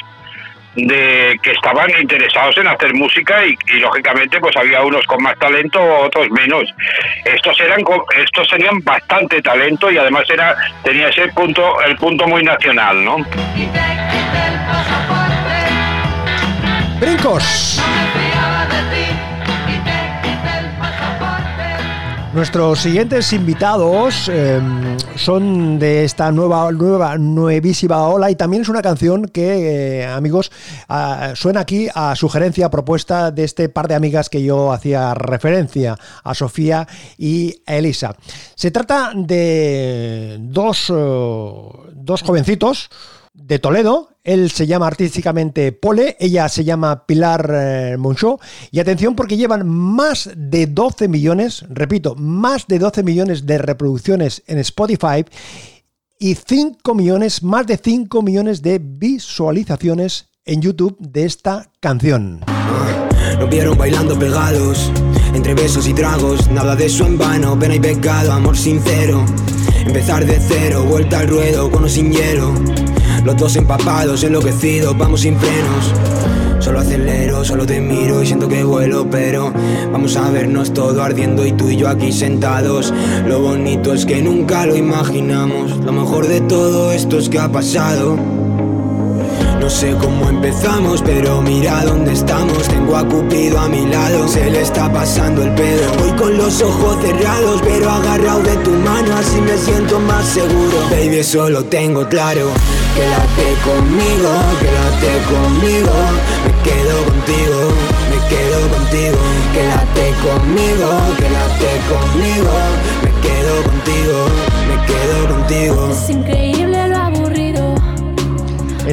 de 0.76 1.38
que 1.42 1.52
estaban 1.52 1.90
interesados 2.00 2.56
en 2.58 2.66
hacer 2.66 2.94
música 2.94 3.46
y, 3.46 3.56
y, 3.72 3.78
lógicamente 3.78 4.40
pues 4.40 4.56
había 4.56 4.82
unos 4.82 5.04
con 5.06 5.22
más 5.22 5.38
talento 5.38 5.80
otros 5.80 6.30
menos. 6.30 6.64
Estos 7.24 7.60
eran 7.60 7.84
estos 8.16 8.48
tenían 8.48 8.80
bastante 8.82 9.40
talento 9.42 9.90
y 9.90 9.98
además 9.98 10.24
era 10.30 10.56
tenía 10.82 11.08
ese 11.08 11.28
punto 11.28 11.80
el 11.82 11.96
punto 11.96 12.26
muy 12.26 12.42
nacional 12.42 13.04
no 13.04 13.16
¡Brincos! 17.00 17.83
Nuestros 22.34 22.80
siguientes 22.80 23.32
invitados 23.32 24.28
eh, 24.28 24.60
son 25.14 25.78
de 25.78 26.02
esta 26.02 26.32
nueva, 26.32 26.72
nueva, 26.72 27.16
nuevísima 27.16 28.08
ola 28.08 28.28
y 28.28 28.34
también 28.34 28.62
es 28.62 28.68
una 28.68 28.82
canción 28.82 29.28
que, 29.28 30.00
eh, 30.00 30.06
amigos, 30.06 30.50
ah, 30.88 31.34
suena 31.36 31.60
aquí 31.60 31.86
a 31.94 32.16
sugerencia, 32.16 32.70
propuesta 32.70 33.30
de 33.30 33.44
este 33.44 33.68
par 33.68 33.86
de 33.86 33.94
amigas 33.94 34.28
que 34.28 34.42
yo 34.42 34.72
hacía 34.72 35.14
referencia, 35.14 35.96
a 36.24 36.34
Sofía 36.34 36.88
y 37.16 37.62
a 37.66 37.76
Elisa. 37.76 38.16
Se 38.56 38.72
trata 38.72 39.12
de 39.14 40.38
dos, 40.40 40.90
eh, 40.90 40.92
dos 41.92 42.22
jovencitos 42.22 42.90
de 43.34 43.58
Toledo. 43.58 44.10
Él 44.22 44.50
se 44.50 44.66
llama 44.66 44.86
artísticamente 44.86 45.72
Pole, 45.72 46.16
ella 46.18 46.48
se 46.48 46.64
llama 46.64 47.04
Pilar 47.06 47.50
eh, 47.52 47.96
Monchó. 47.98 48.40
Y 48.70 48.80
atención 48.80 49.14
porque 49.14 49.36
llevan 49.36 49.68
más 49.68 50.30
de 50.34 50.66
12 50.66 51.08
millones, 51.08 51.64
repito, 51.68 52.14
más 52.14 52.66
de 52.66 52.78
12 52.78 53.02
millones 53.02 53.44
de 53.44 53.58
reproducciones 53.58 54.42
en 54.46 54.58
Spotify 54.58 55.24
y 56.18 56.36
5 56.36 56.94
millones, 56.94 57.42
más 57.42 57.66
de 57.66 57.76
5 57.76 58.22
millones 58.22 58.62
de 58.62 58.78
visualizaciones 58.82 60.30
en 60.46 60.62
YouTube 60.62 60.96
de 60.98 61.24
esta 61.24 61.70
canción. 61.80 62.40
Nos 63.38 63.50
vieron 63.50 63.76
bailando 63.76 64.18
pegados, 64.18 64.90
entre 65.34 65.54
besos 65.54 65.88
y 65.88 65.92
tragos, 65.92 66.50
nada 66.50 66.76
de 66.76 66.86
eso 66.86 67.04
en 67.04 67.18
vano, 67.18 67.58
pena 67.58 67.74
y 67.74 67.80
pecado, 67.80 68.32
amor 68.32 68.56
sincero. 68.56 69.24
Empezar 69.84 70.24
de 70.24 70.38
cero, 70.40 70.84
vuelta 70.84 71.20
al 71.20 71.28
ruedo, 71.28 71.70
con 71.70 71.84
o 71.84 71.88
sin 71.88 72.12
hielo. 72.12 72.54
Los 73.24 73.36
dos 73.38 73.56
empapados, 73.56 74.22
enloquecidos, 74.22 74.96
vamos 74.98 75.22
sin 75.22 75.36
frenos. 75.38 75.92
Solo 76.60 76.80
acelero, 76.80 77.42
solo 77.42 77.64
te 77.64 77.80
miro 77.80 78.22
y 78.22 78.26
siento 78.26 78.48
que 78.48 78.64
vuelo, 78.64 79.06
pero 79.10 79.50
vamos 79.90 80.16
a 80.16 80.30
vernos 80.30 80.74
todo 80.74 81.02
ardiendo 81.02 81.46
y 81.46 81.52
tú 81.52 81.70
y 81.70 81.76
yo 81.76 81.88
aquí 81.88 82.12
sentados. 82.12 82.92
Lo 83.26 83.40
bonito 83.40 83.94
es 83.94 84.04
que 84.04 84.20
nunca 84.22 84.66
lo 84.66 84.76
imaginamos. 84.76 85.76
Lo 85.78 85.92
mejor 85.92 86.28
de 86.28 86.42
todo 86.42 86.92
esto 86.92 87.18
es 87.18 87.30
que 87.30 87.38
ha 87.38 87.50
pasado. 87.50 88.18
No 89.64 89.70
sé 89.70 89.94
cómo 89.98 90.28
empezamos, 90.28 91.00
pero 91.00 91.40
mira 91.40 91.82
dónde 91.86 92.12
estamos. 92.12 92.68
Tengo 92.68 92.98
a 92.98 93.08
Cupido 93.08 93.58
a 93.58 93.66
mi 93.66 93.86
lado, 93.86 94.28
se 94.28 94.50
le 94.50 94.60
está 94.60 94.92
pasando 94.92 95.42
el 95.42 95.54
pedo. 95.54 95.90
Voy 96.00 96.10
con 96.18 96.36
los 96.36 96.60
ojos 96.60 96.98
cerrados, 97.00 97.62
pero 97.64 97.90
agarrado 97.90 98.42
de 98.42 98.58
tu 98.58 98.72
mano, 98.72 99.16
así 99.16 99.40
me 99.40 99.56
siento 99.56 99.98
más 100.00 100.26
seguro. 100.26 100.76
Baby, 100.90 101.20
eso 101.20 101.48
lo 101.48 101.64
tengo 101.64 102.06
claro. 102.06 102.50
Quédate 102.94 103.54
conmigo, 103.64 104.28
quédate 104.60 105.12
conmigo. 105.32 105.94
Me 106.44 106.52
quedo 106.62 107.02
contigo, 107.06 107.58
me 108.10 108.18
quedo 108.28 108.68
contigo. 108.68 109.18
Quédate 109.54 110.12
conmigo, 110.20 110.88
quédate 111.16 111.70
conmigo. 111.88 112.52
Me 113.02 113.10
quedo 113.26 113.62
contigo, 113.62 114.26
me 114.68 114.76
quedo 114.84 115.34
contigo. 115.34 115.88
Es 115.90 116.10
increíble. 116.10 116.53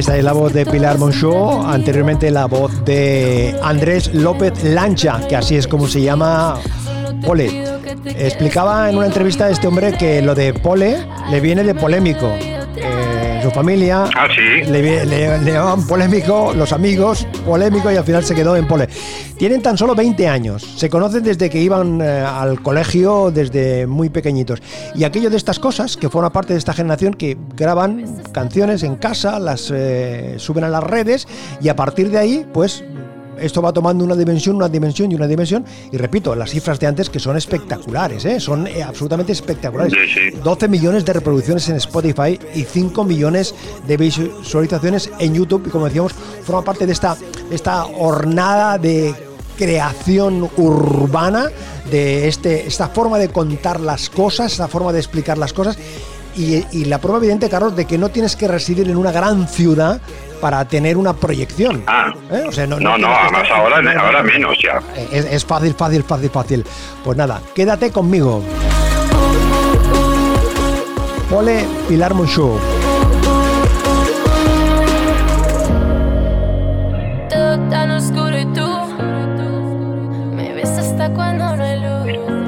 Esta 0.02 0.16
es 0.16 0.24
la 0.24 0.32
voz 0.32 0.52
de 0.52 0.66
Pilar 0.66 0.98
Monchó, 0.98 1.62
anteriormente 1.62 2.28
la 2.32 2.46
voz 2.46 2.84
de 2.84 3.56
Andrés 3.62 4.12
López 4.12 4.64
Lancha, 4.64 5.20
que 5.28 5.36
así 5.36 5.54
es 5.54 5.68
como 5.68 5.86
se 5.86 6.02
llama 6.02 6.58
Pole. 7.24 7.62
Explicaba 8.06 8.90
en 8.90 8.96
una 8.96 9.06
entrevista 9.06 9.44
a 9.44 9.50
este 9.50 9.68
hombre 9.68 9.92
que 9.92 10.20
lo 10.20 10.34
de 10.34 10.54
pole 10.54 11.06
le 11.30 11.40
viene 11.40 11.62
de 11.62 11.76
polémico. 11.76 12.32
Su 13.42 13.50
familia 13.50 14.04
Ah, 14.16 14.28
sí. 14.34 14.70
le, 14.70 15.04
le- 15.04 15.38
le 15.38 15.52
llamaban 15.52 15.84
polémico, 15.86 16.52
los 16.54 16.72
amigos, 16.72 17.26
polémico 17.44 17.90
y 17.90 17.96
al 17.96 18.04
final 18.04 18.22
se 18.24 18.34
quedó 18.34 18.54
en 18.56 18.68
pole. 18.68 18.88
Tienen 19.36 19.60
tan 19.62 19.76
solo 19.76 19.96
20 19.96 20.28
años, 20.28 20.62
se 20.76 20.88
conocen 20.88 21.24
desde 21.24 21.50
que 21.50 21.60
iban 21.60 22.00
eh, 22.00 22.20
al 22.20 22.62
colegio, 22.62 23.32
desde 23.32 23.86
muy 23.88 24.10
pequeñitos. 24.10 24.62
Y 24.94 25.02
aquello 25.02 25.28
de 25.28 25.36
estas 25.36 25.58
cosas, 25.58 25.96
que 25.96 26.08
forma 26.08 26.30
parte 26.30 26.52
de 26.52 26.58
esta 26.60 26.72
generación 26.72 27.14
que 27.14 27.36
graban 27.56 28.04
canciones 28.32 28.84
en 28.84 28.94
casa, 28.94 29.40
las 29.40 29.72
eh, 29.74 30.34
suben 30.38 30.62
a 30.62 30.68
las 30.68 30.84
redes 30.84 31.26
y 31.60 31.68
a 31.68 31.74
partir 31.74 32.10
de 32.10 32.18
ahí, 32.18 32.46
pues 32.52 32.84
esto 33.38 33.62
va 33.62 33.72
tomando 33.72 34.04
una 34.04 34.14
dimensión, 34.14 34.56
una 34.56 34.68
dimensión 34.68 35.10
y 35.10 35.14
una 35.14 35.26
dimensión. 35.26 35.64
Y 35.90 35.96
repito, 35.96 36.34
las 36.34 36.50
cifras 36.50 36.78
de 36.78 36.86
antes 36.86 37.10
que 37.10 37.18
son 37.18 37.36
espectaculares, 37.36 38.24
¿eh? 38.24 38.40
son 38.40 38.66
eh, 38.66 38.82
absolutamente 38.82 39.32
espectaculares. 39.32 39.92
Sí, 39.92 40.30
sí. 40.32 40.38
12 40.42 40.68
millones 40.68 41.04
de 41.04 41.12
reproducciones 41.12 41.68
en 41.68 41.76
Spotify 41.76 42.38
y 42.54 42.64
5 42.64 43.04
millones 43.04 43.54
de 43.86 43.96
visualizaciones 43.96 45.10
en 45.18 45.34
YouTube. 45.34 45.66
Y 45.66 45.70
como 45.70 45.86
decíamos, 45.86 46.12
forma 46.12 46.62
parte 46.62 46.86
de 46.86 46.92
esta, 46.92 47.16
esta 47.50 47.86
hornada 47.86 48.78
de 48.78 49.14
creación 49.56 50.50
urbana, 50.56 51.46
de 51.90 52.28
este, 52.28 52.66
esta 52.66 52.88
forma 52.88 53.18
de 53.18 53.28
contar 53.28 53.80
las 53.80 54.08
cosas, 54.10 54.52
esta 54.52 54.68
forma 54.68 54.92
de 54.92 54.98
explicar 54.98 55.38
las 55.38 55.52
cosas. 55.52 55.78
Y, 56.34 56.64
y 56.72 56.86
la 56.86 56.98
prueba 56.98 57.18
evidente, 57.18 57.50
Carlos, 57.50 57.76
de 57.76 57.84
que 57.84 57.98
no 57.98 58.08
tienes 58.08 58.36
que 58.36 58.48
residir 58.48 58.88
en 58.88 58.96
una 58.96 59.12
gran 59.12 59.48
ciudad 59.48 60.00
para 60.42 60.64
tener 60.66 60.96
una 60.96 61.12
proyección. 61.14 61.84
Ah. 61.86 62.12
¿Eh? 62.32 62.44
O 62.48 62.52
sea, 62.52 62.66
no, 62.66 62.80
No, 62.80 62.90
además 62.94 63.44
estar- 63.44 63.52
ahora, 63.52 63.80
no, 63.80 63.90
ahora 63.98 64.22
no. 64.24 64.28
menos 64.28 64.56
ya. 64.60 64.82
Es, 65.12 65.24
es 65.24 65.44
fácil, 65.44 65.72
fácil, 65.74 66.02
fácil, 66.02 66.30
fácil. 66.30 66.66
Pues 67.04 67.16
nada, 67.16 67.40
quédate 67.54 67.92
conmigo. 67.92 68.42
Pole 71.30 71.64
Pilar 71.88 72.12
Monchou. 72.12 72.58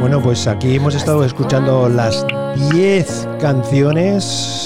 Bueno, 0.00 0.20
pues 0.22 0.46
aquí 0.46 0.76
hemos 0.76 0.94
estado 0.94 1.24
escuchando 1.24 1.88
las 1.88 2.26
10 2.72 3.26
canciones. 3.40 4.63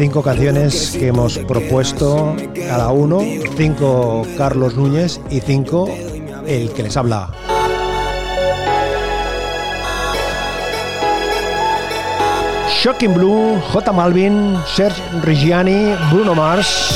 Cinco 0.00 0.22
canciones 0.22 0.96
que 0.98 1.08
hemos 1.08 1.36
propuesto 1.40 2.34
cada 2.54 2.90
uno. 2.90 3.20
Cinco 3.54 4.26
Carlos 4.38 4.74
Núñez 4.74 5.20
y 5.28 5.40
cinco 5.40 5.90
el 6.46 6.72
que 6.72 6.84
les 6.84 6.96
habla. 6.96 7.28
Shocking 12.82 13.12
Blue, 13.12 13.60
J 13.74 13.92
Malvin, 13.92 14.56
Serge 14.74 15.02
Reggiani, 15.22 15.94
Bruno 16.10 16.34
Mars, 16.34 16.94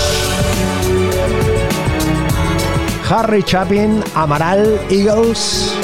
Harry 3.11 3.43
Chapin, 3.43 4.03
Amaral, 4.15 4.81
Eagles, 4.89 5.75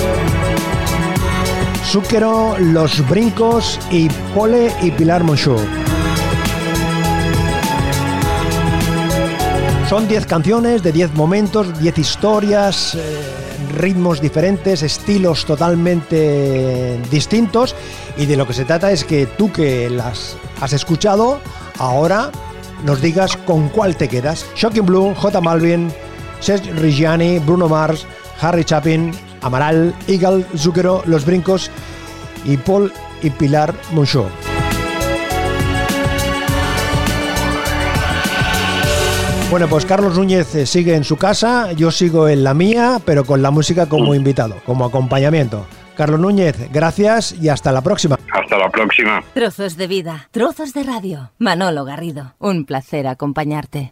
Zúquero, 1.84 2.56
Los 2.58 3.06
Brincos 3.10 3.78
y 3.90 4.08
Pole 4.34 4.72
y 4.80 4.90
Pilar 4.92 5.22
Monchou. 5.22 5.58
Son 9.90 10.06
10 10.06 10.26
canciones 10.26 10.84
de 10.84 10.92
10 10.92 11.14
momentos, 11.14 11.76
10 11.80 11.98
historias, 11.98 12.94
eh, 12.94 13.00
ritmos 13.76 14.20
diferentes, 14.20 14.84
estilos 14.84 15.44
totalmente 15.44 16.96
distintos 17.10 17.74
y 18.16 18.26
de 18.26 18.36
lo 18.36 18.46
que 18.46 18.52
se 18.52 18.64
trata 18.64 18.92
es 18.92 19.02
que 19.02 19.26
tú 19.26 19.50
que 19.50 19.90
las 19.90 20.36
has 20.60 20.74
escuchado, 20.74 21.40
ahora 21.76 22.30
nos 22.84 23.02
digas 23.02 23.36
con 23.38 23.68
cuál 23.68 23.96
te 23.96 24.06
quedas. 24.06 24.46
Shocking 24.54 24.86
Blue, 24.86 25.12
J 25.12 25.40
Malvin, 25.40 25.92
Serge 26.38 26.70
Reggiani, 26.70 27.40
Bruno 27.40 27.68
Mars, 27.68 28.06
Harry 28.40 28.64
Chapin, 28.64 29.10
Amaral, 29.40 29.92
Eagle, 30.06 30.46
Zúquero, 30.56 31.02
Los 31.04 31.24
Brincos 31.24 31.68
y 32.44 32.56
Paul 32.58 32.92
y 33.22 33.30
Pilar 33.30 33.74
Monchou. 33.90 34.26
Bueno, 39.50 39.66
pues 39.66 39.84
Carlos 39.84 40.16
Núñez 40.16 40.54
eh, 40.54 40.64
sigue 40.64 40.94
en 40.94 41.02
su 41.02 41.16
casa, 41.16 41.72
yo 41.72 41.90
sigo 41.90 42.28
en 42.28 42.44
la 42.44 42.54
mía, 42.54 43.00
pero 43.04 43.24
con 43.24 43.42
la 43.42 43.50
música 43.50 43.86
como 43.86 44.14
invitado, 44.14 44.54
como 44.64 44.84
acompañamiento. 44.84 45.66
Carlos 45.96 46.20
Núñez, 46.20 46.70
gracias 46.72 47.32
y 47.32 47.48
hasta 47.48 47.72
la 47.72 47.82
próxima. 47.82 48.16
Hasta 48.32 48.56
la 48.56 48.70
próxima. 48.70 49.24
Trozos 49.34 49.76
de 49.76 49.88
vida, 49.88 50.28
trozos 50.30 50.72
de 50.72 50.84
radio. 50.84 51.32
Manolo 51.38 51.84
Garrido, 51.84 52.34
un 52.38 52.64
placer 52.64 53.08
acompañarte. 53.08 53.88